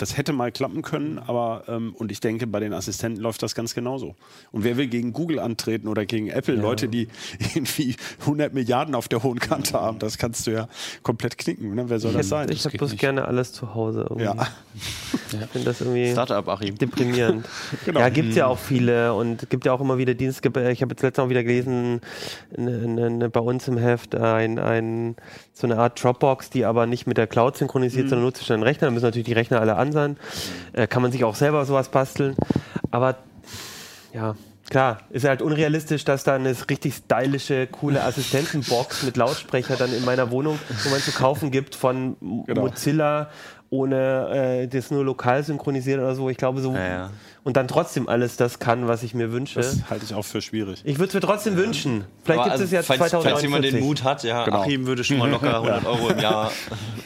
[0.03, 3.55] das hätte mal klappen können, aber ähm, und ich denke, bei den Assistenten läuft das
[3.55, 4.17] ganz genauso.
[4.51, 6.61] Und wer will gegen Google antreten oder gegen Apple, ja.
[6.61, 7.07] Leute, die
[7.55, 10.69] irgendwie 100 Milliarden auf der hohen Kante haben, das kannst du ja
[11.05, 11.77] komplett knicken.
[11.77, 11.89] Ne?
[11.89, 12.49] Wer soll ich das sein?
[12.51, 13.01] Ich habe bloß nicht.
[13.01, 14.01] gerne alles zu Hause.
[14.11, 14.25] Irgendwie.
[14.25, 14.35] Ja.
[15.33, 16.77] Ich finde das irgendwie Startup, Achim.
[16.77, 17.49] deprimierend.
[17.87, 18.01] genau.
[18.01, 20.47] Ja, gibt es ja auch viele und gibt ja auch immer wieder Dienste.
[20.71, 22.03] Ich habe jetzt letztens auch wieder gelesen,
[22.55, 25.17] ne, ne, ne, bei uns im Heft ein, ein,
[25.55, 28.09] so eine Art Dropbox, die aber nicht mit der Cloud synchronisiert, mhm.
[28.11, 28.89] sondern nur zwischen den Rechnern.
[28.89, 30.17] Da müssen natürlich die Rechner alle an sein.
[30.73, 32.37] Äh, kann man sich auch selber sowas basteln.
[32.91, 33.17] Aber
[34.13, 34.35] ja,
[34.69, 40.05] klar, ist halt unrealistisch, dass da eine richtig stylische, coole Assistentenbox mit Lautsprecher dann in
[40.05, 42.63] meiner Wohnung, wo man zu kaufen gibt von genau.
[42.63, 43.31] Mozilla
[43.73, 44.29] ohne
[44.63, 46.29] äh, das nur lokal synchronisiert oder so.
[46.29, 46.75] Ich glaube so.
[46.75, 47.11] Ja, ja.
[47.43, 49.59] Und dann trotzdem alles das kann, was ich mir wünsche.
[49.59, 50.83] Das halte ich auch für schwierig.
[50.85, 52.05] Ich würde es mir trotzdem wünschen.
[52.23, 53.33] Vielleicht gibt es also, ja falls, 2049.
[53.33, 54.61] Falls jemand den Mut hat, ja, genau.
[54.61, 56.53] Achim würde schon mal locker 100 Euro im Jahr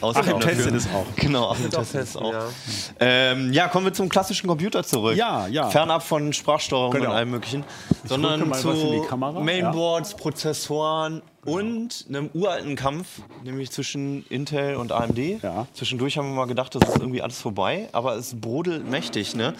[0.01, 0.27] ausgeben.
[0.27, 1.05] Achim testet es auch.
[1.15, 2.33] Genau, Achim testet es auch.
[2.33, 2.45] Ja.
[2.99, 5.15] Ähm, ja, kommen wir zum klassischen Computer zurück.
[5.15, 5.69] Ja, ja.
[5.69, 7.11] Fernab von Sprachsteuerung genau.
[7.11, 7.63] und allem möglichen.
[8.03, 9.05] Ich sondern zu
[9.39, 10.17] Mainboards, ja.
[10.17, 15.41] Prozessoren, und einem uralten Kampf, nämlich zwischen Intel und AMD.
[15.41, 15.65] Ja.
[15.73, 19.33] Zwischendurch haben wir mal gedacht, das ist irgendwie alles vorbei, aber es brodelt mächtig.
[19.33, 19.53] Ne?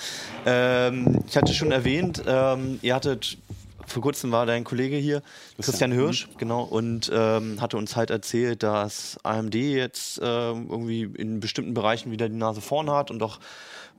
[0.46, 3.38] Ähm, ich hatte schon erwähnt, ähm, ihr hattet
[3.86, 5.22] vor kurzem war dein Kollege hier,
[5.62, 11.40] Christian Hirsch, genau, und ähm, hatte uns halt erzählt, dass AMD jetzt ähm, irgendwie in
[11.40, 13.40] bestimmten Bereichen wieder die Nase vorn hat und auch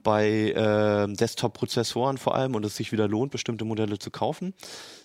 [0.02, 4.54] bei äh, Desktop-Prozessoren vor allem und es sich wieder lohnt, bestimmte Modelle zu kaufen.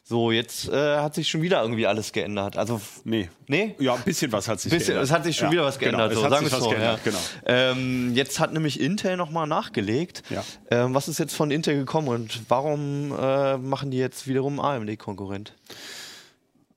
[0.06, 2.58] So, jetzt äh, hat sich schon wieder irgendwie alles geändert.
[2.58, 3.30] Also, nee.
[3.48, 3.76] Nee?
[3.80, 5.06] Ja, ein bisschen was hat sich bisschen, geändert.
[5.06, 6.10] Es hat sich schon ja, wieder was genau, geändert.
[6.12, 7.12] Genau, so, es hat sich was so, geändert, ja.
[7.12, 7.20] genau.
[7.46, 10.24] Ähm, jetzt hat nämlich Intel nochmal nachgelegt.
[10.30, 10.44] Ja.
[10.70, 15.54] Ähm, was ist jetzt von Intel gekommen und warum äh, machen die jetzt wiederum AMD-Konkurrent?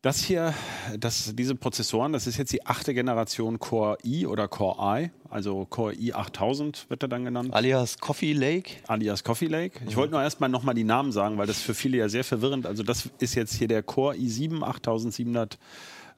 [0.06, 0.54] Das hier,
[1.00, 5.64] das, diese Prozessoren, das ist jetzt die achte Generation Core i oder Core i, also
[5.64, 7.52] Core i 8000 wird er dann genannt.
[7.52, 8.70] Alias Coffee Lake.
[8.86, 9.80] Alias Coffee Lake.
[9.88, 12.66] Ich wollte nur erstmal nochmal die Namen sagen, weil das für viele ja sehr verwirrend.
[12.66, 15.58] Also das ist jetzt hier der Core i7 8700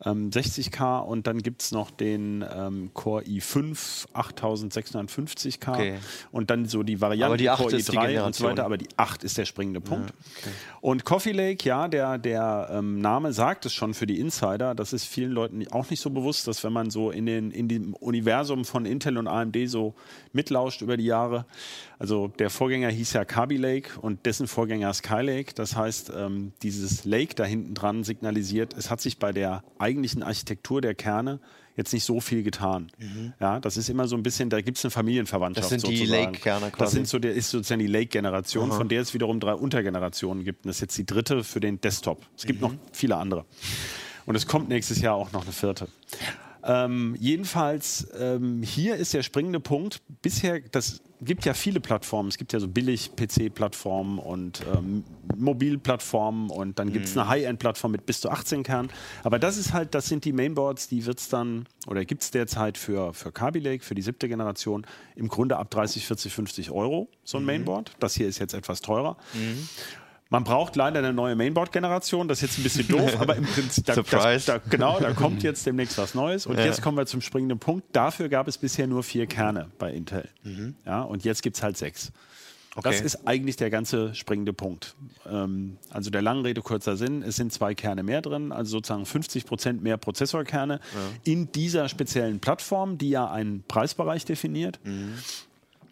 [0.05, 5.95] ähm, 60K und dann gibt es noch den ähm, Core i5 8650K okay.
[6.31, 9.39] und dann so die Variante die Core i3 und so weiter, aber die 8 ist
[9.39, 10.11] der springende Punkt.
[10.11, 10.51] Ja, okay.
[10.81, 14.93] Und Coffee Lake, ja, der, der ähm, Name sagt es schon für die Insider, das
[14.93, 17.95] ist vielen Leuten auch nicht so bewusst, dass wenn man so in, den, in dem
[17.95, 19.95] Universum von Intel und AMD so
[20.33, 21.47] mitlauscht über die Jahre,
[21.99, 25.53] also der Vorgänger hieß ja Kaby Lake und dessen Vorgänger Skylake.
[25.55, 30.23] Das heißt, ähm, dieses Lake da hinten dran signalisiert, es hat sich bei der eigentlichen
[30.23, 31.41] Architektur der Kerne
[31.77, 32.91] jetzt nicht so viel getan.
[32.99, 33.33] Mhm.
[33.41, 35.73] Ja, das ist immer so ein bisschen, da gibt es eine Familienverwandtschaft.
[35.73, 36.79] Das sind die Lake-Kerne quasi.
[36.79, 40.65] Das sind so der, ist sozusagen die Lake-Generation, von der es wiederum drei Untergenerationen gibt.
[40.65, 42.27] Und das ist jetzt die dritte für den Desktop.
[42.37, 42.69] Es gibt mhm.
[42.69, 43.45] noch viele andere.
[44.27, 45.89] Und es kommt nächstes Jahr auch noch eine vierte.
[46.65, 50.03] Ähm, jedenfalls, ähm, hier ist der springende Punkt.
[50.21, 52.29] Bisher, das gibt ja viele Plattformen.
[52.29, 55.05] Es gibt ja so billig PC-Plattformen und ähm,
[55.37, 57.23] Mobilplattformen und dann gibt es mhm.
[57.23, 58.91] eine High-End-Plattform mit bis zu 18 Kernen.
[59.25, 62.31] Aber das ist halt, das sind die Mainboards, die wird es dann oder gibt es
[62.31, 66.71] derzeit für, für Kaby Lake, für die siebte Generation, im Grunde ab 30, 40, 50
[66.71, 67.47] Euro so ein mhm.
[67.47, 67.93] Mainboard.
[67.99, 69.17] Das hier ist jetzt etwas teurer.
[69.35, 69.69] Mhm.
[70.31, 72.29] Man braucht leider eine neue Mainboard-Generation.
[72.29, 75.43] Das ist jetzt ein bisschen doof, aber im Prinzip, da, das, da, genau, da kommt
[75.43, 76.47] jetzt demnächst was Neues.
[76.47, 76.67] Und ja.
[76.67, 77.85] jetzt kommen wir zum springenden Punkt.
[77.93, 80.29] Dafür gab es bisher nur vier Kerne bei Intel.
[80.43, 80.75] Mhm.
[80.85, 82.13] Ja, und jetzt gibt es halt sechs.
[82.79, 82.91] Okay.
[82.91, 84.95] Das ist eigentlich der ganze springende Punkt.
[85.29, 89.05] Ähm, also der lange Rede, kurzer Sinn, es sind zwei Kerne mehr drin, also sozusagen
[89.05, 91.33] 50 Prozent mehr Prozessorkerne ja.
[91.33, 94.79] in dieser speziellen Plattform, die ja einen Preisbereich definiert.
[94.85, 95.15] Mhm.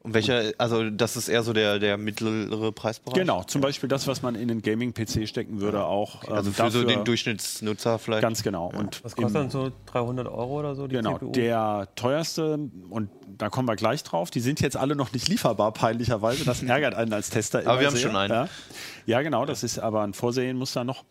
[0.07, 3.19] Und welcher, also das ist eher so der, der mittlere Preisbereich?
[3.19, 6.23] Genau, zum Beispiel das, was man in den Gaming-PC stecken würde, auch.
[6.23, 8.23] Okay, also ähm, für so den Durchschnittsnutzer vielleicht.
[8.23, 8.71] Ganz genau.
[8.73, 8.79] Ja.
[8.79, 10.87] Und was kostet dann so 300 Euro oder so?
[10.87, 11.33] Die genau, CPU?
[11.33, 12.57] der teuerste,
[12.89, 16.45] und da kommen wir gleich drauf, die sind jetzt alle noch nicht lieferbar, peinlicherweise.
[16.45, 17.67] Das ärgert einen als Tester.
[17.67, 18.07] Aber wir haben sehr.
[18.07, 18.33] schon einen.
[18.33, 18.49] Ja.
[19.07, 21.05] ja, genau, das ist aber ein Vorsehen muss da noch.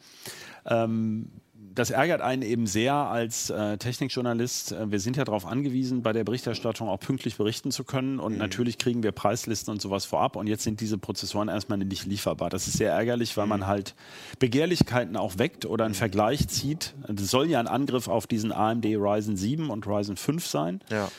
[0.66, 1.32] Ähm,
[1.76, 4.72] das ärgert einen eben sehr als äh, Technikjournalist.
[4.72, 8.20] Äh, wir sind ja darauf angewiesen, bei der Berichterstattung auch pünktlich berichten zu können.
[8.20, 8.40] Und mhm.
[8.40, 10.38] natürlich kriegen wir Preislisten und sowas vorab.
[10.38, 12.50] Und jetzt sind diese Prozessoren erstmal nicht lieferbar.
[12.50, 13.50] Das ist sehr ärgerlich, weil mhm.
[13.50, 13.94] man halt
[14.40, 16.00] Begehrlichkeiten auch weckt oder einen mhm.
[16.00, 16.96] Vergleich zieht.
[17.08, 20.80] Das soll ja ein Angriff auf diesen AMD Ryzen 7 und Ryzen 5 sein.
[20.90, 21.10] Ja.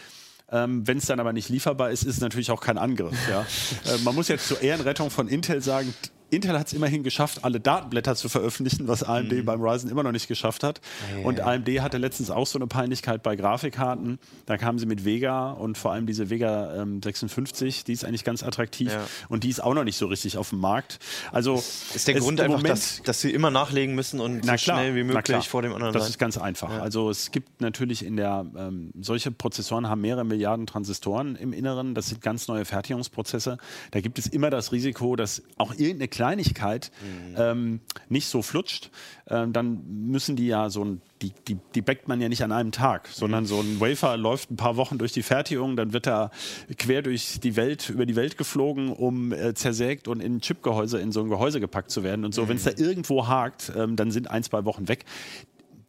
[0.51, 3.17] Ähm, Wenn es dann aber nicht lieferbar ist, ist es natürlich auch kein Angriff.
[3.29, 3.41] Ja?
[3.93, 5.93] äh, man muss jetzt zur Ehrenrettung von Intel sagen,
[6.31, 9.45] Intel hat es immerhin geschafft, alle Datenblätter zu veröffentlichen, was AMD mhm.
[9.45, 10.81] beim Ryzen immer noch nicht geschafft hat.
[11.17, 14.19] Ja, und AMD hatte letztens auch so eine Peinlichkeit bei Grafikkarten.
[14.45, 18.25] Da kamen sie mit Vega und vor allem diese Vega ähm, 56, die ist eigentlich
[18.25, 19.07] ganz attraktiv ja.
[19.29, 20.99] und die ist auch noch nicht so richtig auf dem Markt.
[21.31, 21.63] Also
[21.95, 24.97] ist der Grund einfach, Moment, dass, dass, sie immer nachlegen müssen und so klar, schnell
[24.97, 26.71] wie möglich vor dem anderen Das ist ganz einfach.
[26.71, 26.81] Ja.
[26.81, 31.95] Also es gibt natürlich in der ähm, solche Prozessoren haben mehrere Milliarden Transistoren im Inneren.
[31.95, 33.59] Das sind ganz neue Fertigungsprozesse.
[33.93, 37.35] Da gibt es immer das Risiko, dass auch irgendeine Kleinigkeit mhm.
[37.37, 38.91] ähm, nicht so flutscht,
[39.27, 42.53] äh, dann müssen die ja so ein, die, die, die backt man ja nicht an
[42.53, 43.49] einem Tag, sondern mhm.
[43.49, 46.31] so ein Wafer läuft ein paar Wochen durch die Fertigung, dann wird er
[46.79, 50.99] quer durch die Welt, über die Welt geflogen, um äh, zersägt und in ein Chipgehäuse,
[50.99, 52.25] in so ein Gehäuse gepackt zu werden.
[52.25, 52.49] Und so, mhm.
[52.49, 55.05] wenn es da irgendwo hakt, ähm, dann sind ein, zwei Wochen weg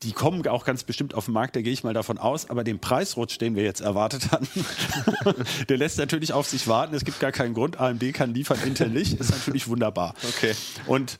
[0.04, 2.50] die kommen auch ganz bestimmt auf den Markt, da gehe ich mal davon aus.
[2.50, 4.66] Aber den Preisrutsch, den wir jetzt erwartet hatten,
[5.70, 6.94] der lässt natürlich auf sich warten.
[6.96, 7.80] Es gibt gar keinen Grund.
[7.80, 9.20] AMD kann liefern, Intel nicht.
[9.20, 10.14] Ist natürlich wunderbar.
[10.28, 10.54] Okay.
[10.86, 11.18] Und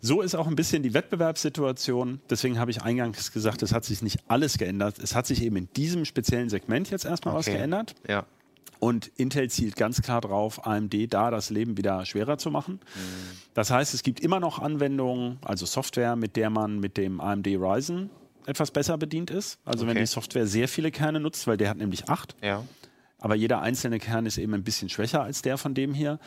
[0.00, 2.20] so ist auch ein bisschen die Wettbewerbssituation.
[2.30, 4.98] Deswegen habe ich eingangs gesagt, es hat sich nicht alles geändert.
[4.98, 7.46] Es hat sich eben in diesem speziellen Segment jetzt erstmal okay.
[7.46, 7.94] was geändert.
[8.08, 8.24] Ja.
[8.78, 12.74] Und Intel zielt ganz klar drauf, AMD da das Leben wieder schwerer zu machen.
[12.74, 13.38] Mhm.
[13.52, 17.46] Das heißt, es gibt immer noch Anwendungen, also Software, mit der man mit dem AMD
[17.48, 18.08] Ryzen
[18.46, 19.58] etwas besser bedient ist.
[19.64, 19.94] Also okay.
[19.94, 22.36] wenn die Software sehr viele Kerne nutzt, weil der hat nämlich acht.
[22.42, 22.64] Ja.
[23.18, 26.18] Aber jeder einzelne Kern ist eben ein bisschen schwächer als der von dem hier.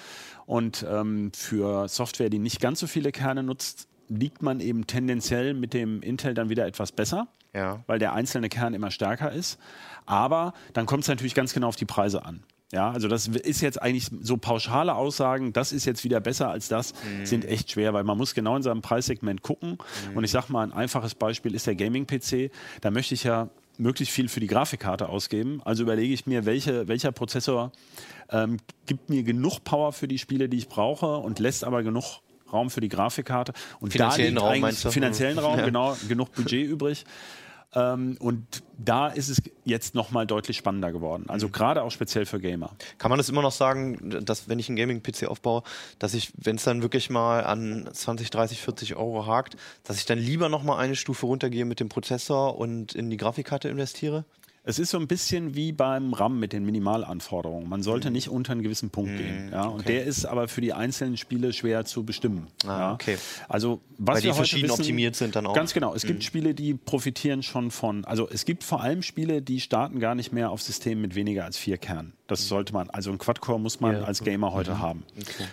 [0.46, 5.54] Und ähm, für Software, die nicht ganz so viele Kerne nutzt, liegt man eben tendenziell
[5.54, 7.84] mit dem Intel dann wieder etwas besser, ja.
[7.88, 9.60] weil der einzelne Kern immer stärker ist.
[10.06, 12.44] Aber dann kommt es natürlich ganz genau auf die Preise an.
[12.74, 16.70] Ja, also das ist jetzt eigentlich so pauschale Aussagen, das ist jetzt wieder besser als
[16.70, 17.26] das, mhm.
[17.26, 19.78] sind echt schwer, weil man muss genau in seinem Preissegment gucken.
[20.10, 20.18] Mhm.
[20.18, 22.52] Und ich sage mal, ein einfaches Beispiel ist der Gaming-PC.
[22.82, 25.62] Da möchte ich ja möglichst viel für die Grafikkarte ausgeben.
[25.66, 27.72] Also überlege ich mir, welche, welcher Prozessor
[28.32, 28.58] ähm,
[28.88, 32.72] gibt mir genug Power für die Spiele, die ich brauche und lässt aber genug Raum
[32.72, 33.54] für die Grafikkarte.
[33.80, 35.66] Und da liegt Raum, finanziellen Raum, ja.
[35.66, 37.06] genau, genug Budget übrig.
[37.76, 41.26] Ähm, und da ist es jetzt nochmal deutlich spannender geworden.
[41.28, 41.52] Also mhm.
[41.52, 42.72] gerade auch speziell für Gamer.
[42.98, 45.64] Kann man das immer noch sagen, dass wenn ich einen Gaming-PC aufbaue,
[46.00, 50.06] dass ich, wenn es dann wirklich mal an 20, 30, 40 Euro hakt, dass ich
[50.06, 54.26] dann lieber nochmal eine Stufe runtergehe mit dem Prozessor und in die Grafikkarte investiere?
[54.66, 57.68] Es ist so ein bisschen wie beim RAM mit den Minimalanforderungen.
[57.68, 58.14] Man sollte mhm.
[58.14, 59.18] nicht unter einen gewissen Punkt mhm.
[59.18, 59.50] gehen.
[59.52, 59.66] Ja?
[59.66, 62.48] Und der ist aber für die einzelnen Spiele schwer zu bestimmen.
[62.64, 62.94] Ah, ja?
[62.94, 63.18] okay.
[63.50, 65.54] Also, was Weil die verschieden wissen, optimiert sind dann auch.
[65.54, 65.94] Ganz genau.
[65.94, 66.08] Es mhm.
[66.08, 68.06] gibt Spiele, die profitieren schon von.
[68.06, 71.44] Also, es gibt vor allem Spiele, die starten gar nicht mehr auf Systemen mit weniger
[71.44, 72.14] als vier Kernen.
[72.28, 72.48] Das mhm.
[72.48, 72.90] sollte man.
[72.90, 74.04] Also, ein Quad-Core muss man ja.
[74.04, 74.80] als Gamer heute mhm.
[74.80, 75.04] haben.
[75.20, 75.44] Okay.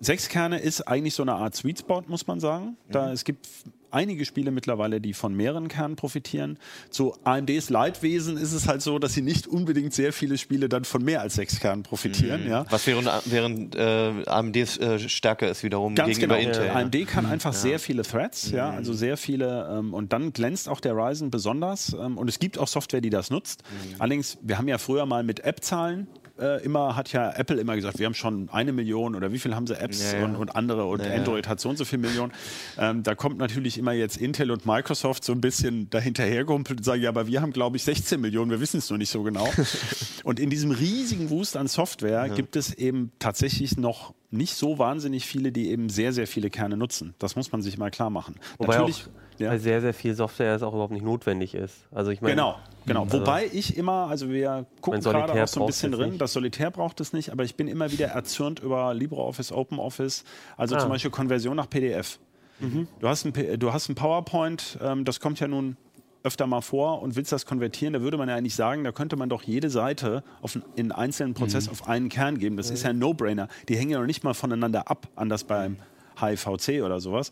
[0.00, 2.76] Sechs Kerne ist eigentlich so eine Art Sweet Spot, muss man sagen.
[2.88, 3.12] Da, mhm.
[3.12, 3.46] Es gibt
[3.90, 6.58] einige Spiele mittlerweile, die von mehreren Kernen profitieren.
[6.90, 10.84] Zu AMDs Leidwesen ist es halt so, dass sie nicht unbedingt sehr viele Spiele dann
[10.84, 12.44] von mehr als sechs Kernen profitieren.
[12.44, 12.50] Mhm.
[12.50, 12.64] Ja.
[12.70, 16.48] Was während, während äh, AMDs äh, stärker ist wiederum Ganz gegenüber genau.
[16.48, 16.70] Intel.
[16.70, 17.04] AMD ja.
[17.06, 17.58] kann einfach ja.
[17.58, 18.56] sehr viele Threads, mhm.
[18.56, 22.38] ja, also sehr viele ähm, und dann glänzt auch der Ryzen besonders ähm, und es
[22.38, 23.62] gibt auch Software, die das nutzt.
[23.62, 24.00] Mhm.
[24.00, 26.06] Allerdings, wir haben ja früher mal mit App-Zahlen
[26.40, 29.54] äh, immer, hat ja Apple immer gesagt, wir haben schon eine Million oder wie viel
[29.54, 30.24] haben sie Apps ja, ja.
[30.24, 32.32] Und, und, andere und ja, Android hat so und so viele Millionen.
[32.78, 37.02] Ähm, da kommt natürlich immer jetzt Intel und Microsoft so ein bisschen dahinterhergehumpelt und sagen,
[37.02, 39.48] ja, aber wir haben, glaube ich, 16 Millionen, wir wissen es nur nicht so genau.
[40.24, 45.26] und in diesem riesigen Wust an Software gibt es eben tatsächlich noch nicht so wahnsinnig
[45.26, 47.14] viele, die eben sehr, sehr viele Kerne nutzen.
[47.18, 48.36] Das muss man sich mal klar machen.
[48.58, 49.58] Wobei Natürlich, auch, ja.
[49.58, 51.86] sehr, sehr viel Software es auch überhaupt nicht notwendig ist.
[51.90, 53.04] Also ich meine, genau, genau.
[53.04, 56.70] Also Wobei ich immer, also wir gucken gerade auch so ein bisschen drin, das Solitär
[56.70, 60.24] braucht es nicht, aber ich bin immer wieder erzürnt über LibreOffice, OpenOffice,
[60.56, 60.78] also ah.
[60.78, 62.18] zum Beispiel Konversion nach PDF.
[62.60, 62.88] Mhm.
[63.00, 65.76] Du, hast ein, du hast ein PowerPoint, ähm, das kommt ja nun
[66.22, 69.16] öfter mal vor und willst das konvertieren, da würde man ja eigentlich sagen, da könnte
[69.16, 71.72] man doch jede Seite auf, in einen einzelnen Prozess mhm.
[71.72, 72.56] auf einen Kern geben.
[72.56, 72.74] Das mhm.
[72.74, 73.48] ist ja ein No-Brainer.
[73.68, 75.76] Die hängen ja noch nicht mal voneinander ab, anders beim
[76.20, 77.30] HIVC oder sowas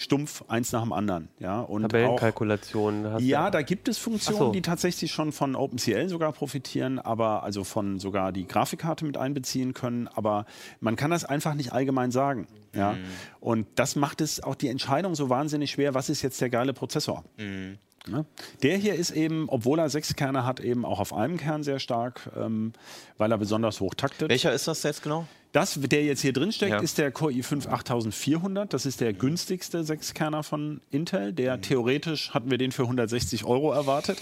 [0.00, 1.28] stumpf eins nach dem anderen.
[1.38, 3.18] Ja, und Tabellenkalkulationen.
[3.18, 4.52] ja, da gibt es Funktionen, so.
[4.52, 9.74] die tatsächlich schon von OpenCL sogar profitieren, aber also von sogar die Grafikkarte mit einbeziehen
[9.74, 10.08] können.
[10.08, 10.46] Aber
[10.80, 12.48] man kann das einfach nicht allgemein sagen.
[12.74, 13.04] Ja, mhm.
[13.40, 15.92] und das macht es auch die Entscheidung so wahnsinnig schwer.
[15.92, 17.24] Was ist jetzt der geile Prozessor?
[17.36, 17.78] Mhm.
[18.06, 18.24] Ne?
[18.62, 21.78] Der hier ist eben, obwohl er sechs Kerne hat, eben auch auf einem Kern sehr
[21.78, 22.72] stark, ähm,
[23.18, 24.30] weil er besonders hoch taktet.
[24.30, 25.26] Welcher ist das jetzt genau?
[25.52, 26.78] Das, der jetzt hier drin steckt, ja.
[26.78, 28.72] ist der Core i5 8400.
[28.72, 31.32] Das ist der günstigste Sechskerner von Intel.
[31.32, 31.62] Der mhm.
[31.62, 34.18] theoretisch hatten wir den für 160 Euro erwartet.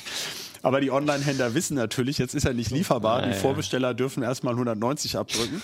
[0.62, 3.22] Aber die Online-Händler wissen natürlich, jetzt ist er nicht lieferbar.
[3.22, 5.62] Die Vorbesteller dürfen erstmal 190 abdrücken.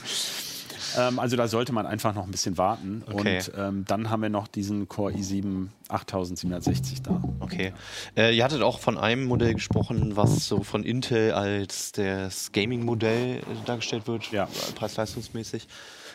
[0.96, 3.02] Ähm, also da sollte man einfach noch ein bisschen warten.
[3.10, 3.38] Okay.
[3.38, 7.22] Und ähm, dann haben wir noch diesen Core i7 8760 da.
[7.40, 7.72] Okay.
[8.16, 13.40] Äh, ihr hattet auch von einem Modell gesprochen, was so von Intel als das Gaming-Modell
[13.66, 14.48] dargestellt wird, ja.
[14.74, 15.68] preis-leistungsmäßig.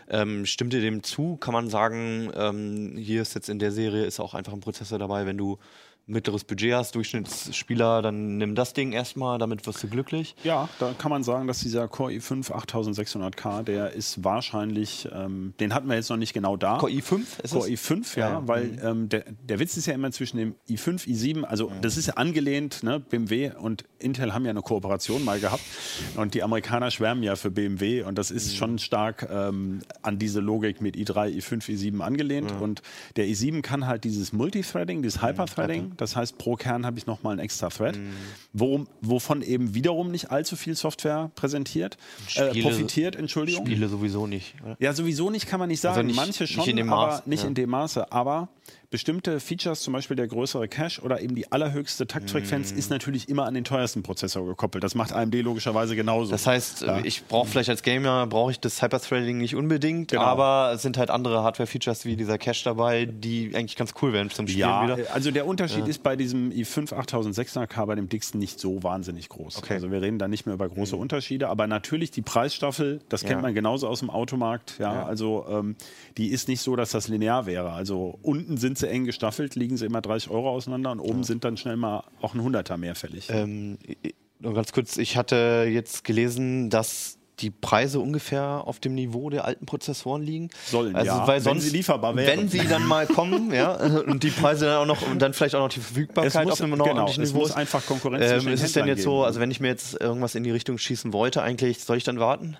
[0.10, 1.38] Ähm, stimmt ihr dem zu?
[1.38, 4.98] Kann man sagen, ähm, hier ist jetzt in der Serie ist auch einfach ein Prozessor
[4.98, 5.60] dabei, wenn du
[6.10, 10.36] mittleres Budget hast, Durchschnittsspieler, dann nimm das Ding erstmal, damit wirst du glücklich.
[10.44, 15.74] Ja, da kann man sagen, dass dieser Core i5 8600K, der ist wahrscheinlich, ähm, den
[15.74, 16.78] hatten wir jetzt noch nicht genau da.
[16.78, 17.82] Core i5 ist Core es?
[17.82, 18.48] i5, ja, ja.
[18.48, 18.80] weil mhm.
[18.84, 21.82] ähm, der, der Witz ist ja immer zwischen dem i5, i7, also mhm.
[21.82, 25.64] das ist ja angelehnt, ne, BMW und Intel haben ja eine Kooperation mal gehabt
[26.16, 28.58] und die Amerikaner schwärmen ja für BMW und das ist mhm.
[28.58, 32.62] schon stark ähm, an diese Logik mit i3, i5, i7 angelehnt mhm.
[32.62, 32.82] und
[33.16, 35.28] der i7 kann halt dieses Multithreading, dieses mhm.
[35.28, 38.14] Hyperthreading, das heißt, pro Kern habe ich nochmal einen extra Thread, mhm.
[38.54, 41.98] worum, wovon eben wiederum nicht allzu viel Software präsentiert,
[42.36, 43.66] äh, profitiert, Entschuldigung.
[43.66, 44.56] Spiele sowieso nicht.
[44.64, 44.78] Oder?
[44.80, 46.08] Ja, sowieso nicht kann man nicht also sagen.
[46.08, 47.50] Also nicht, Manche schon, nicht aber nicht ja.
[47.50, 48.12] in dem Maße.
[48.14, 48.48] Aber
[48.90, 52.78] bestimmte Features, zum Beispiel der größere Cache oder eben die allerhöchste Taktfrequenz, mm.
[52.78, 54.84] ist natürlich immer an den teuersten Prozessor gekoppelt.
[54.84, 56.32] Das macht AMD logischerweise genauso.
[56.32, 57.00] Das heißt, ja.
[57.04, 60.24] ich brauche vielleicht als Gamer, brauche ich das Hyperthreading nicht unbedingt, genau.
[60.24, 64.32] aber es sind halt andere Hardware-Features wie dieser Cache dabei, die eigentlich ganz cool wären
[64.32, 65.14] zum Spielen ja, wieder.
[65.14, 65.88] Also der Unterschied ja.
[65.88, 69.58] ist bei diesem i5 8600K bei dem dicksten nicht so wahnsinnig groß.
[69.58, 69.76] Okay.
[69.76, 71.04] Also wir reden da nicht mehr über große mhm.
[71.04, 74.80] Unterschiede, aber natürlich die Preisstaffel, das kennt man genauso aus dem Automarkt.
[74.80, 75.76] Ja, also ähm,
[76.18, 77.72] die ist nicht so, dass das linear wäre.
[77.72, 81.24] Also unten sind sie eng gestaffelt, liegen sie immer 30 Euro auseinander und oben ja.
[81.24, 83.28] sind dann schnell mal auch ein Hunderter mehr fällig.
[83.30, 83.78] Ähm,
[84.40, 89.46] nur ganz kurz, ich hatte jetzt gelesen, dass die Preise ungefähr auf dem Niveau der
[89.46, 90.50] alten Prozessoren liegen.
[90.66, 91.28] Sollen, also, ja.
[91.28, 92.40] Weil sonst, wenn sie lieferbar wären.
[92.40, 93.74] Wenn sie dann mal kommen, ja,
[94.08, 96.62] und die Preise dann auch noch, und dann vielleicht auch noch die Verfügbarkeit muss, auf
[96.62, 97.44] einem genau, ordentlichen Niveau.
[97.44, 100.00] Es muss einfach Konkurrenz ähm, Ist es denn jetzt so, also wenn ich mir jetzt
[100.00, 102.58] irgendwas in die Richtung schießen wollte, eigentlich, soll ich dann warten?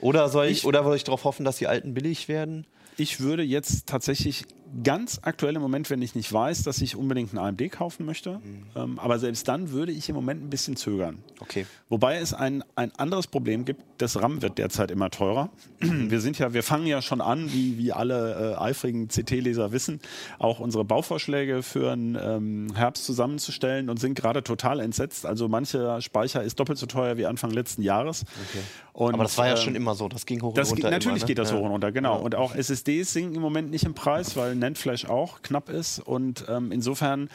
[0.00, 2.66] Oder soll ich, ich oder soll ich darauf hoffen, dass die alten billig werden?
[2.96, 4.44] Ich würde jetzt tatsächlich
[4.82, 8.38] ganz aktuell im Moment, wenn ich nicht weiß, dass ich unbedingt einen AMD kaufen möchte.
[8.38, 8.66] Mhm.
[8.74, 11.18] Ähm, aber selbst dann würde ich im Moment ein bisschen zögern.
[11.40, 11.66] Okay.
[11.88, 13.82] Wobei es ein, ein anderes Problem gibt.
[13.98, 15.50] Das RAM wird derzeit immer teurer.
[15.80, 20.00] Wir sind ja, wir fangen ja schon an, wie, wie alle äh, eifrigen CT-Leser wissen,
[20.38, 25.26] auch unsere Bauvorschläge für einen ähm, Herbst zusammenzustellen und sind gerade total entsetzt.
[25.26, 28.24] Also mancher Speicher ist doppelt so teuer wie Anfang letzten Jahres.
[28.50, 28.62] Okay.
[28.92, 30.08] Und, aber das war ja ähm, schon immer so.
[30.08, 30.90] Das ging hoch und das runter.
[30.90, 31.26] Natürlich immer, ne?
[31.26, 31.56] geht das ja.
[31.56, 32.16] hoch und runter, genau.
[32.16, 32.20] Ja.
[32.20, 35.98] Und auch SSDs sinken im Moment nicht im Preis, weil NAND Flash auch knapp ist.
[36.00, 37.28] Und ähm, insofern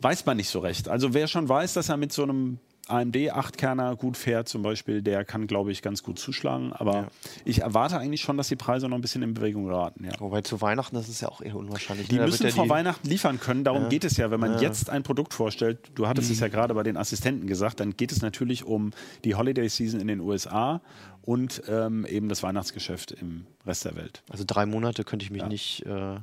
[0.00, 0.88] weiß man nicht so recht.
[0.88, 2.58] Also wer schon weiß, dass er mit so einem
[2.90, 6.72] AMD 8-Kerner gut fährt zum Beispiel, der kann, glaube ich, ganz gut zuschlagen.
[6.72, 7.08] Aber ja.
[7.44, 10.04] ich erwarte eigentlich schon, dass die Preise noch ein bisschen in Bewegung geraten.
[10.04, 10.12] Ja.
[10.18, 12.08] Wobei zu Weihnachten, das ist ja auch eher unwahrscheinlich.
[12.08, 12.26] Die ne?
[12.26, 13.64] müssen ja vor die Weihnachten liefern können.
[13.64, 15.78] Darum geht es ja, wenn man jetzt ein Produkt vorstellt.
[15.94, 16.34] Du hattest mhm.
[16.34, 17.80] es ja gerade bei den Assistenten gesagt.
[17.80, 18.90] Dann geht es natürlich um
[19.24, 20.80] die Holiday Season in den USA
[21.22, 24.22] und ähm, eben das Weihnachtsgeschäft im Rest der Welt.
[24.30, 26.16] Also drei Monate könnte ich mich nicht äh,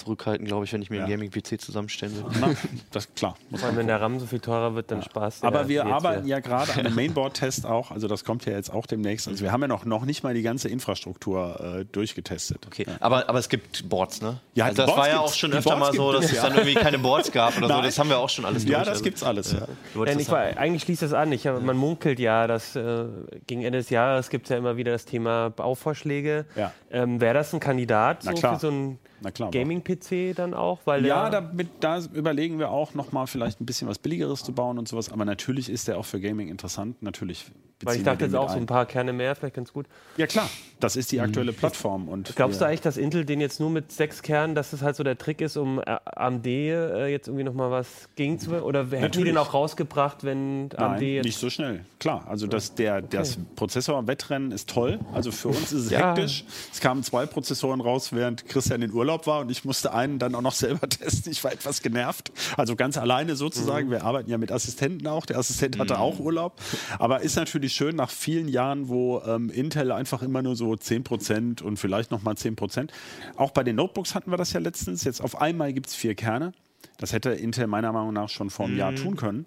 [0.00, 1.04] zurückhalten, glaube ich, wenn ich mir ja.
[1.04, 2.12] einen Gaming-PC zusammenstelle.
[2.40, 2.50] Na,
[2.90, 3.36] das ist klar.
[3.54, 5.04] Vor allem, wenn der RAM so viel teurer wird, dann ja.
[5.04, 5.42] Spaß.
[5.42, 8.86] Aber wir arbeiten ja gerade an einem Mainboard-Test auch, also das kommt ja jetzt auch
[8.86, 9.28] demnächst.
[9.28, 12.66] Also wir haben ja noch, noch nicht mal die ganze Infrastruktur äh, durchgetestet.
[12.66, 12.96] Okay, ja.
[13.00, 14.40] aber, aber es gibt Boards, ne?
[14.54, 16.74] Ja, also das Boards war ja auch schon öfter mal so, dass es dann irgendwie
[16.74, 17.82] keine Boards gab oder so.
[17.82, 18.72] Das haben wir auch schon alles durch.
[18.72, 19.52] Ja, das also, gibt's alles.
[19.52, 19.66] Ja.
[20.06, 21.32] ich war, eigentlich schließt das an.
[21.32, 23.04] Ich, man munkelt ja, dass äh,
[23.46, 26.46] gegen Ende des Jahres gibt es ja immer wieder das Thema Bauvorschläge.
[26.90, 30.80] Ähm, Wäre das ein Kandidat so für so ein Gaming-PC dann auch?
[30.84, 34.78] Weil ja, damit, da überlegen wir auch nochmal vielleicht ein bisschen was Billigeres zu bauen
[34.78, 35.10] und sowas.
[35.12, 37.02] Aber natürlich ist der auch für Gaming interessant.
[37.02, 37.46] Natürlich.
[37.82, 38.54] Weil ich dachte jetzt auch ein.
[38.54, 39.86] so ein paar Kerne mehr, vielleicht ganz gut.
[40.16, 40.48] Ja klar,
[40.80, 41.24] das ist die mhm.
[41.24, 42.08] aktuelle Plattform.
[42.08, 44.96] Und Glaubst du eigentlich, dass Intel den jetzt nur mit sechs Kernen, dass das halt
[44.96, 49.18] so der Trick ist, um AMD äh, jetzt irgendwie nochmal was gegen zu Oder hätten
[49.18, 51.24] die den auch rausgebracht, wenn AMD Nein, jetzt...
[51.24, 51.84] nicht so schnell.
[51.98, 53.06] Klar, also das, der, okay.
[53.10, 54.98] das Prozessor-Wettrennen ist toll.
[55.12, 56.14] Also für uns ist es ja.
[56.14, 56.44] hektisch.
[56.72, 60.18] Es kamen zwei Prozessoren raus, während Christian in Urlaub Urlaub war und ich musste einen
[60.18, 61.32] dann auch noch selber testen.
[61.32, 62.30] Ich war etwas genervt.
[62.56, 63.88] Also ganz alleine sozusagen.
[63.88, 63.92] Mhm.
[63.92, 65.26] Wir arbeiten ja mit Assistenten auch.
[65.26, 66.00] Der Assistent hatte mhm.
[66.00, 66.60] auch Urlaub.
[66.98, 71.62] Aber ist natürlich schön nach vielen Jahren, wo ähm, Intel einfach immer nur so 10%
[71.62, 72.90] und vielleicht nochmal 10%.
[73.36, 75.04] Auch bei den Notebooks hatten wir das ja letztens.
[75.04, 76.52] Jetzt auf einmal gibt es vier Kerne.
[76.98, 78.80] Das hätte Intel meiner Meinung nach schon vor einem mhm.
[78.80, 79.46] Jahr tun können.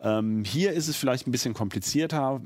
[0.00, 2.40] Ähm, hier ist es vielleicht ein bisschen komplizierter.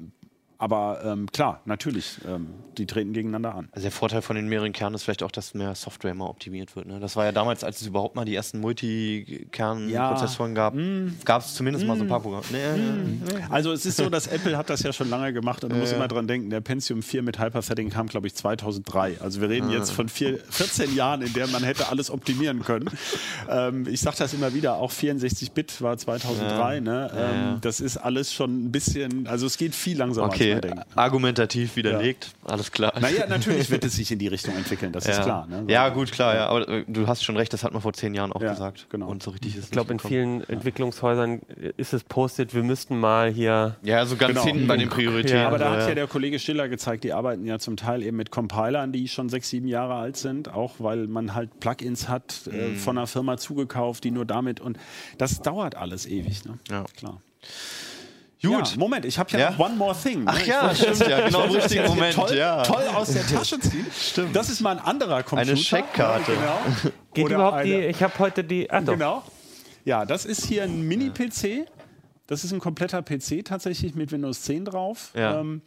[0.60, 3.70] Aber ähm, klar, natürlich, ähm, die treten gegeneinander an.
[3.72, 6.76] Also der Vorteil von den mehreren Kernen ist vielleicht auch, dass mehr Software immer optimiert
[6.76, 6.84] wird.
[6.84, 7.00] Ne?
[7.00, 10.54] Das war ja damals, als es überhaupt mal die ersten Multikern-Prozessoren ja.
[10.54, 11.16] gab, mm.
[11.24, 11.88] gab es zumindest mm.
[11.88, 12.44] mal so ein paar Programme.
[12.52, 13.22] Nee, mm.
[13.48, 15.94] Also es ist so, dass Apple hat das ja schon lange gemacht und du musst
[15.94, 19.16] immer dran denken, der Pentium 4 mit Hyperthreading kam, glaube ich, 2003.
[19.22, 19.78] Also wir reden ah.
[19.78, 22.90] jetzt von vier, 14 Jahren, in der man hätte alles optimieren können.
[23.48, 26.74] ähm, ich sage das immer wieder, auch 64-Bit war 2003.
[26.74, 26.80] Ja.
[26.82, 27.10] Ne?
[27.14, 27.58] Ähm, ja.
[27.62, 30.26] Das ist alles schon ein bisschen, also es geht viel langsamer.
[30.26, 32.92] Okay Okay, argumentativ widerlegt, alles klar.
[33.00, 35.12] Naja, natürlich wird es sich in die Richtung entwickeln, das ja.
[35.12, 35.46] ist klar.
[35.46, 35.64] Ne?
[35.68, 36.46] Ja, gut, klar, ja.
[36.48, 38.86] Aber äh, du hast schon recht, das hat man vor zehn Jahren auch Ja, gesagt.
[38.90, 39.08] genau.
[39.08, 41.40] Und so richtig ist es Ich glaube, in vielen Entwicklungshäusern
[41.76, 43.76] ist es postet, wir müssten mal hier.
[43.82, 44.44] Ja, so ganz Genau.
[44.44, 45.38] hinten bei den Prioritäten.
[45.38, 45.88] Ja, Aber da so, hat ja.
[45.90, 49.28] ja der Kollege Stiller gezeigt, die arbeiten ja zum Teil eben mit Compilern, die schon
[49.28, 52.52] sechs, sieben Jahre alt sind, auch weil man halt Plugins hat, Mhm.
[52.54, 54.78] äh, von einer Firma zugekauft, die nur damit und
[55.18, 56.44] das dauert alles ewig.
[56.44, 56.58] Ne?
[56.70, 56.84] Ja.
[56.96, 57.20] Klar.
[58.42, 58.72] Gut.
[58.72, 59.50] Ja, Moment, ich habe ja, Ja?
[59.50, 60.22] noch One More Thing.
[60.26, 60.46] Ach ne?
[60.46, 62.62] ja, stimmt, ja, genau im richtigen Moment, Toll, ja.
[62.62, 63.86] toll aus der Tasche ziehen.
[63.94, 64.34] Stimmt.
[64.34, 65.54] Das ist mal ein anderer Computer.
[65.54, 66.32] Checkkarte.
[66.32, 66.94] Ja, Genau.
[67.12, 67.74] Geht Oder überhaupt die.
[67.74, 68.70] eine- Ich habe heute die.
[68.70, 68.92] Ach doch.
[68.94, 69.22] Genau.
[69.84, 71.66] Ja, das ist hier ein Mini-PC.
[72.26, 75.10] Das ist ein kompletter PC tatsächlich mit Windows 10 drauf.
[75.14, 75.40] Ja.
[75.40, 75.62] Ähm,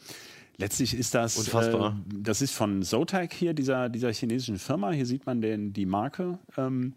[0.57, 1.89] letztlich ist das, Unfassbar.
[2.09, 4.91] Äh, das ist von Zotac hier, dieser, dieser chinesischen Firma.
[4.91, 6.39] Hier sieht man den, die Marke.
[6.57, 6.93] Ähm,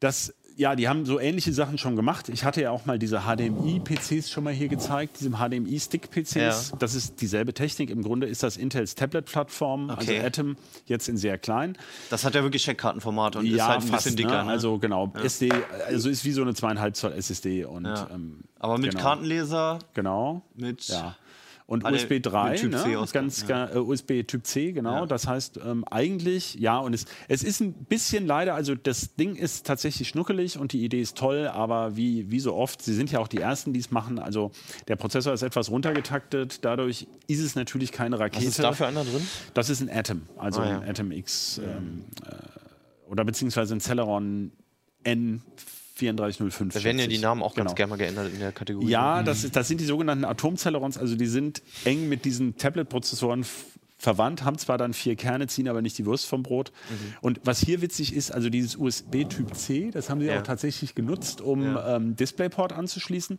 [0.00, 2.28] das, ja, die haben so ähnliche Sachen schon gemacht.
[2.30, 6.70] Ich hatte ja auch mal diese HDMI-PCs schon mal hier gezeigt, diesem HDMI-Stick-PCs.
[6.70, 6.76] Ja.
[6.78, 7.90] Das ist dieselbe Technik.
[7.90, 10.16] Im Grunde ist das Intels Tablet-Plattform, Okay.
[10.20, 11.76] also Atom, jetzt in sehr klein.
[12.10, 14.38] Das hat ja wirklich Checkkartenformat und ist halt ein bisschen dicker.
[14.38, 14.44] Ne?
[14.44, 14.50] Ne?
[14.52, 15.50] Also genau, SD,
[15.88, 18.08] also ist wie so eine zweieinhalb Zoll SSD und Ja.
[18.14, 19.02] ähm, Aber mit genau.
[19.02, 20.42] Kartenleser, Genau.
[20.54, 21.16] mit Ja.
[21.68, 23.04] Und Alle USB 3, mit Typ C ne?
[23.12, 25.00] ganz ga- äh, USB Typ C, genau.
[25.00, 25.06] Ja.
[25.06, 29.34] Das heißt ähm, eigentlich, ja, und es, es ist ein bisschen leider, also das Ding
[29.34, 33.10] ist tatsächlich schnuckelig und die Idee ist toll, aber wie, wie so oft, sie sind
[33.10, 34.52] ja auch die Ersten, die es machen, also
[34.86, 38.44] der Prozessor ist etwas runtergetaktet, dadurch ist es natürlich keine Rakete.
[38.46, 39.26] was ist da für einer drin?
[39.54, 40.78] Das ist ein Atom, also Ah, ja.
[40.80, 44.52] ein Atom X ähm, äh, oder beziehungsweise ein Celeron
[46.00, 46.72] N3405.
[46.74, 47.18] Da werden ja die.
[47.18, 47.74] Namen auch ganz Genau.
[47.74, 48.88] gerne mal geändert in der Kategorie.
[48.88, 53.44] Ja, das, ist, das sind die sogenannten Atomcelerons, also die sind eng mit diesen Tablet-Prozessoren
[53.98, 56.70] verwandt, haben zwar dann vier Kerne, ziehen aber nicht die Wurst vom Brot.
[57.22, 60.38] Und was hier witzig ist, also dieses USB-Typ C, das haben sie Ja.
[60.38, 61.96] auch tatsächlich genutzt, um Ja.
[61.96, 63.38] ähm, DisplayPort anzuschließen.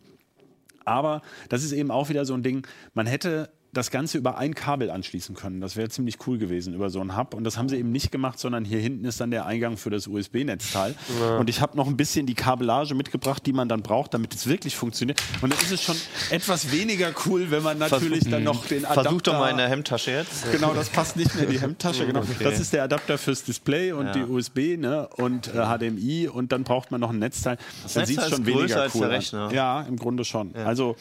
[0.84, 4.54] Aber das ist eben auch wieder so ein Ding, man hätte das Ganze über ein
[4.54, 5.60] Kabel anschließen können.
[5.60, 7.34] Das wäre ziemlich cool gewesen über so einen Hub.
[7.34, 9.90] Und das haben sie eben nicht gemacht, sondern hier hinten ist dann der Eingang für
[9.90, 10.94] das USB-Netzteil.
[11.38, 14.46] Und ich habe noch ein bisschen die Kabellage mitgebracht, die man dann braucht, damit es
[14.46, 15.22] wirklich funktioniert.
[15.42, 15.96] Und dann ist es schon
[16.30, 19.02] etwas weniger cool, wenn man natürlich dann noch den Adapter...
[19.02, 20.50] Versuch doch mal in der Hemdtasche jetzt.
[20.50, 22.06] Genau, das passt nicht mehr in die Hemdtasche.
[22.06, 22.22] Genau.
[22.40, 24.12] Das ist der Adapter fürs Display und Ja.
[24.12, 25.08] die USB ne?
[25.16, 27.56] und äh, HDMI und dann braucht man noch ein Netzteil.
[27.56, 29.04] dann Netzteil sieht's ist schon weniger cool.
[29.06, 29.52] Rechner.
[29.52, 30.54] Ja, im Grunde schon.
[30.56, 30.96] Also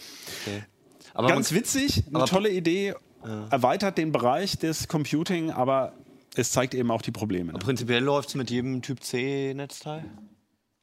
[1.17, 2.93] Aber ganz witzig, eine aber- tolle Idee,
[3.49, 5.93] erweitert den Bereich des Computing, aber
[6.35, 7.51] es zeigt eben auch die Probleme.
[7.51, 7.59] Ne?
[7.59, 10.05] prinzipiell läuft es mit jedem Typ C Netzteil.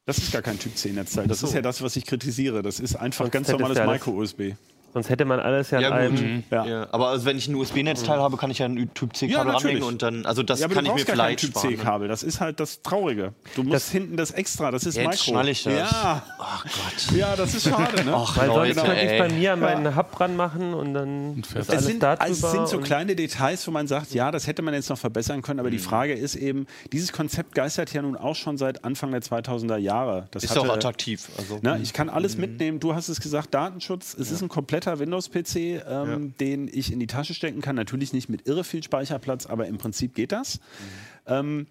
[0.05, 1.27] Das ist gar kein Typ C Netzteil.
[1.27, 1.47] Das so.
[1.47, 2.61] ist ja das, was ich kritisiere.
[2.61, 4.55] Das ist einfach Sonst ganz normales Micro-USB.
[4.95, 6.19] Sonst hätte man alles ja, Ja, in gut.
[6.23, 6.43] einem.
[6.49, 6.65] Ja.
[6.65, 6.87] Ja.
[6.93, 9.63] Aber also wenn ich ein USB-Netzteil habe, kann ich ja ein Typ C-Kabel Ja, natürlich.
[9.65, 11.69] ranhängen und dann, also das kann ich mir kein vielleicht Typ sparen.
[11.71, 11.77] ne?
[11.77, 12.07] C-Kabel.
[12.07, 13.33] Das ist halt das Traurige.
[13.55, 15.23] Du musst hinten das extra, das ist Jetzt Micro.
[15.23, 15.73] schnall ich das.
[15.73, 17.17] Ja, Ach Gott.
[17.17, 18.05] ja, das ist schade.
[18.05, 18.13] Ne?
[18.15, 21.53] Ach, Weil Leute, sonst könnte ich bei mir meinen Hub dran machen und dann ist
[21.55, 24.47] alles es sind, da also es sind so kleine Details, wo man sagt, ja, das
[24.47, 28.01] hätte man jetzt noch verbessern können, aber die Frage ist eben, dieses Konzept geistert ja
[28.01, 30.27] nun auch schon seit Anfang der 2000er Jahre.
[30.31, 31.27] Das Ist hatte, auch attraktiv.
[31.37, 32.79] Also, Ne, ich kann alles mitnehmen.
[32.79, 34.13] Du hast es gesagt, Datenschutz.
[34.13, 34.47] Es ist ein
[34.85, 37.75] kompletter Windows-PC, ähm, den ich in die Tasche stecken kann.
[37.75, 40.59] Natürlich nicht mit irre viel Speicherplatz, aber im Prinzip geht das.
[41.25, 41.67] Ähm,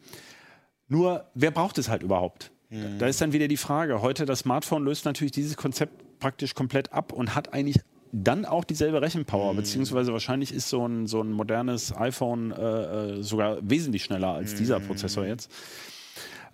[0.89, 2.51] nur, wer braucht es halt überhaupt?
[2.99, 4.03] Da ist dann wieder die Frage.
[4.03, 7.77] Heute das Smartphone löst natürlich dieses Konzept praktisch komplett ab und hat eigentlich
[8.11, 13.23] dann auch dieselbe Rechenpower, beziehungsweise wahrscheinlich ist so ein, so ein modernes iPhone äh, äh,
[13.23, 15.53] sogar wesentlich schneller als dieser Prozessor jetzt.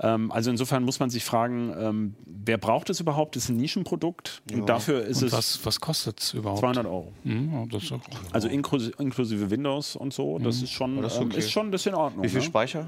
[0.02, 3.36] Ähm, also insofern muss man sich fragen, ähm, wer braucht es überhaupt?
[3.36, 6.60] Das ist ein Nischenprodukt und dafür ist Und es was, was kostet es überhaupt?
[6.60, 7.12] 200 Euro.
[7.22, 8.00] Hm, ja, das ist auch,
[8.32, 11.38] Also inklusive, inklusive Windows und so, das ist schon, das ist ähm, okay.
[11.38, 12.24] ist schon das ist in Ordnung.
[12.24, 12.44] Wie viel ne?
[12.44, 12.86] Speicher?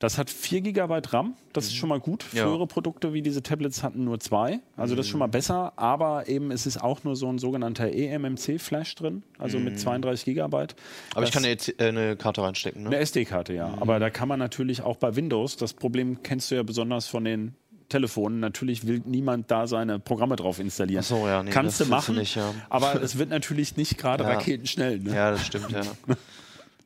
[0.00, 2.24] Das hat 4 GB RAM, das ist schon mal gut.
[2.32, 2.44] Ja.
[2.44, 6.28] Frühere Produkte wie diese Tablets hatten nur zwei, also das ist schon mal besser, aber
[6.28, 10.66] eben es ist auch nur so ein sogenannter eMMC-Flash drin, also mit 32 GB.
[11.14, 12.88] Aber ich kann eine, äh, eine Karte reinstecken, ne?
[12.88, 13.72] Eine SD-Karte, ja.
[13.80, 17.24] Aber da kann man natürlich auch bei Windows, das Problem kennst du ja besonders von
[17.24, 17.54] den
[17.88, 21.02] Telefonen, natürlich will niemand da seine Programme drauf installieren.
[21.04, 22.52] Ach so, ja, nee, Kannst das du machen, nicht, ja.
[22.68, 24.30] aber es wird natürlich nicht gerade Ja.
[24.30, 24.98] raketenschnell.
[24.98, 25.14] Ne?
[25.14, 25.82] Ja, das stimmt, ja.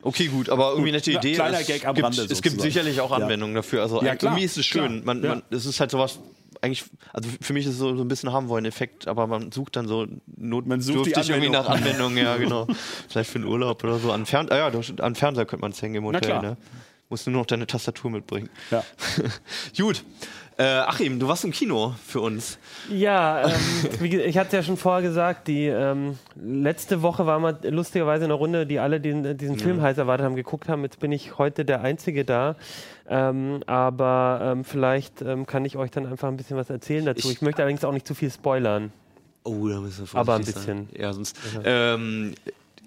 [0.02, 1.34] Okay, gut, aber irgendwie nette Ja, Idee.
[1.34, 3.16] kleiner es Gag am gibt, Rande Es gibt sicherlich auch Ja.
[3.16, 3.82] Anwendungen dafür.
[3.82, 5.04] Also Ja, klar, irgendwie ist es schön.
[5.04, 5.28] Man, ja.
[5.30, 6.20] man, es ist halt sowas,
[6.60, 9.50] eigentlich, also für mich ist es so, so ein bisschen haben wollen Effekt, aber man
[9.52, 12.06] sucht dann so not Man sucht die dürftig irgendwie nach Anwendung.
[12.16, 12.66] Anwendungen, ja, genau.
[13.08, 14.12] Vielleicht für einen Urlaub oder so.
[14.12, 16.56] An, Fern ah, ja, doch, an Fernseher könnte man es hängen im Hotel, ne?
[17.10, 18.50] Musst du nur noch deine Tastatur mitbringen.
[18.70, 18.84] Ja.
[19.78, 20.04] Gut.
[20.58, 22.58] Äh, Achim, du warst im Kino für uns.
[22.90, 27.56] Ja, ähm, ich hatte es ja schon vorher gesagt, die ähm, letzte Woche war mal
[27.62, 30.82] lustigerweise eine Runde, die alle den, diesen Film heiß erwartet haben, geguckt haben.
[30.82, 32.56] Jetzt bin ich heute der Einzige da.
[33.08, 37.28] Ähm, aber ähm, vielleicht ähm, kann ich euch dann einfach ein bisschen was erzählen dazu.
[37.28, 38.92] Ich- Ich, möchte allerdings auch nicht zu viel spoilern.
[39.44, 40.54] Oh, da müssen wir vorsichtig Aber ein sein.
[40.86, 40.88] bisschen.
[41.00, 41.38] Ja, sonst.
[41.64, 42.34] Ähm,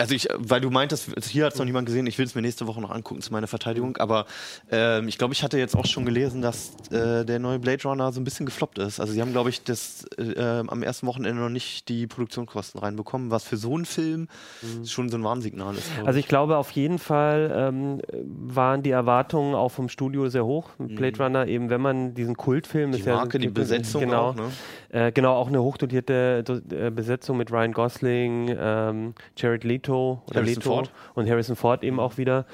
[0.01, 2.41] also ich, weil du meintest, hier hat es noch niemand gesehen, ich will es mir
[2.41, 4.25] nächste Woche noch angucken zu meiner Verteidigung, aber
[4.71, 8.11] ähm, ich glaube, ich hatte jetzt auch schon gelesen, dass äh, der neue Blade Runner
[8.11, 8.99] so ein bisschen gefloppt ist.
[8.99, 13.31] Also sie haben, glaube ich, das äh, am ersten Wochenende noch nicht die Produktionskosten reinbekommen,
[13.31, 14.27] was für so einen Film
[14.61, 14.85] mhm.
[14.85, 15.89] schon so ein Warnsignal ist.
[16.03, 20.69] Also ich glaube auf jeden Fall ähm, waren die Erwartungen auch vom Studio sehr hoch.
[20.77, 20.95] Mhm.
[20.95, 22.91] Blade Runner eben, wenn man diesen Kultfilm...
[22.91, 24.51] Die Marke, ja, die Besetzung genau, auch, ne?
[24.89, 30.61] Äh, genau, auch eine hochdotierte äh, Besetzung mit Ryan Gosling, ähm, Jared Leto, oder Leto
[30.61, 30.91] Ford.
[31.13, 32.45] und Harrison Ford eben auch wieder.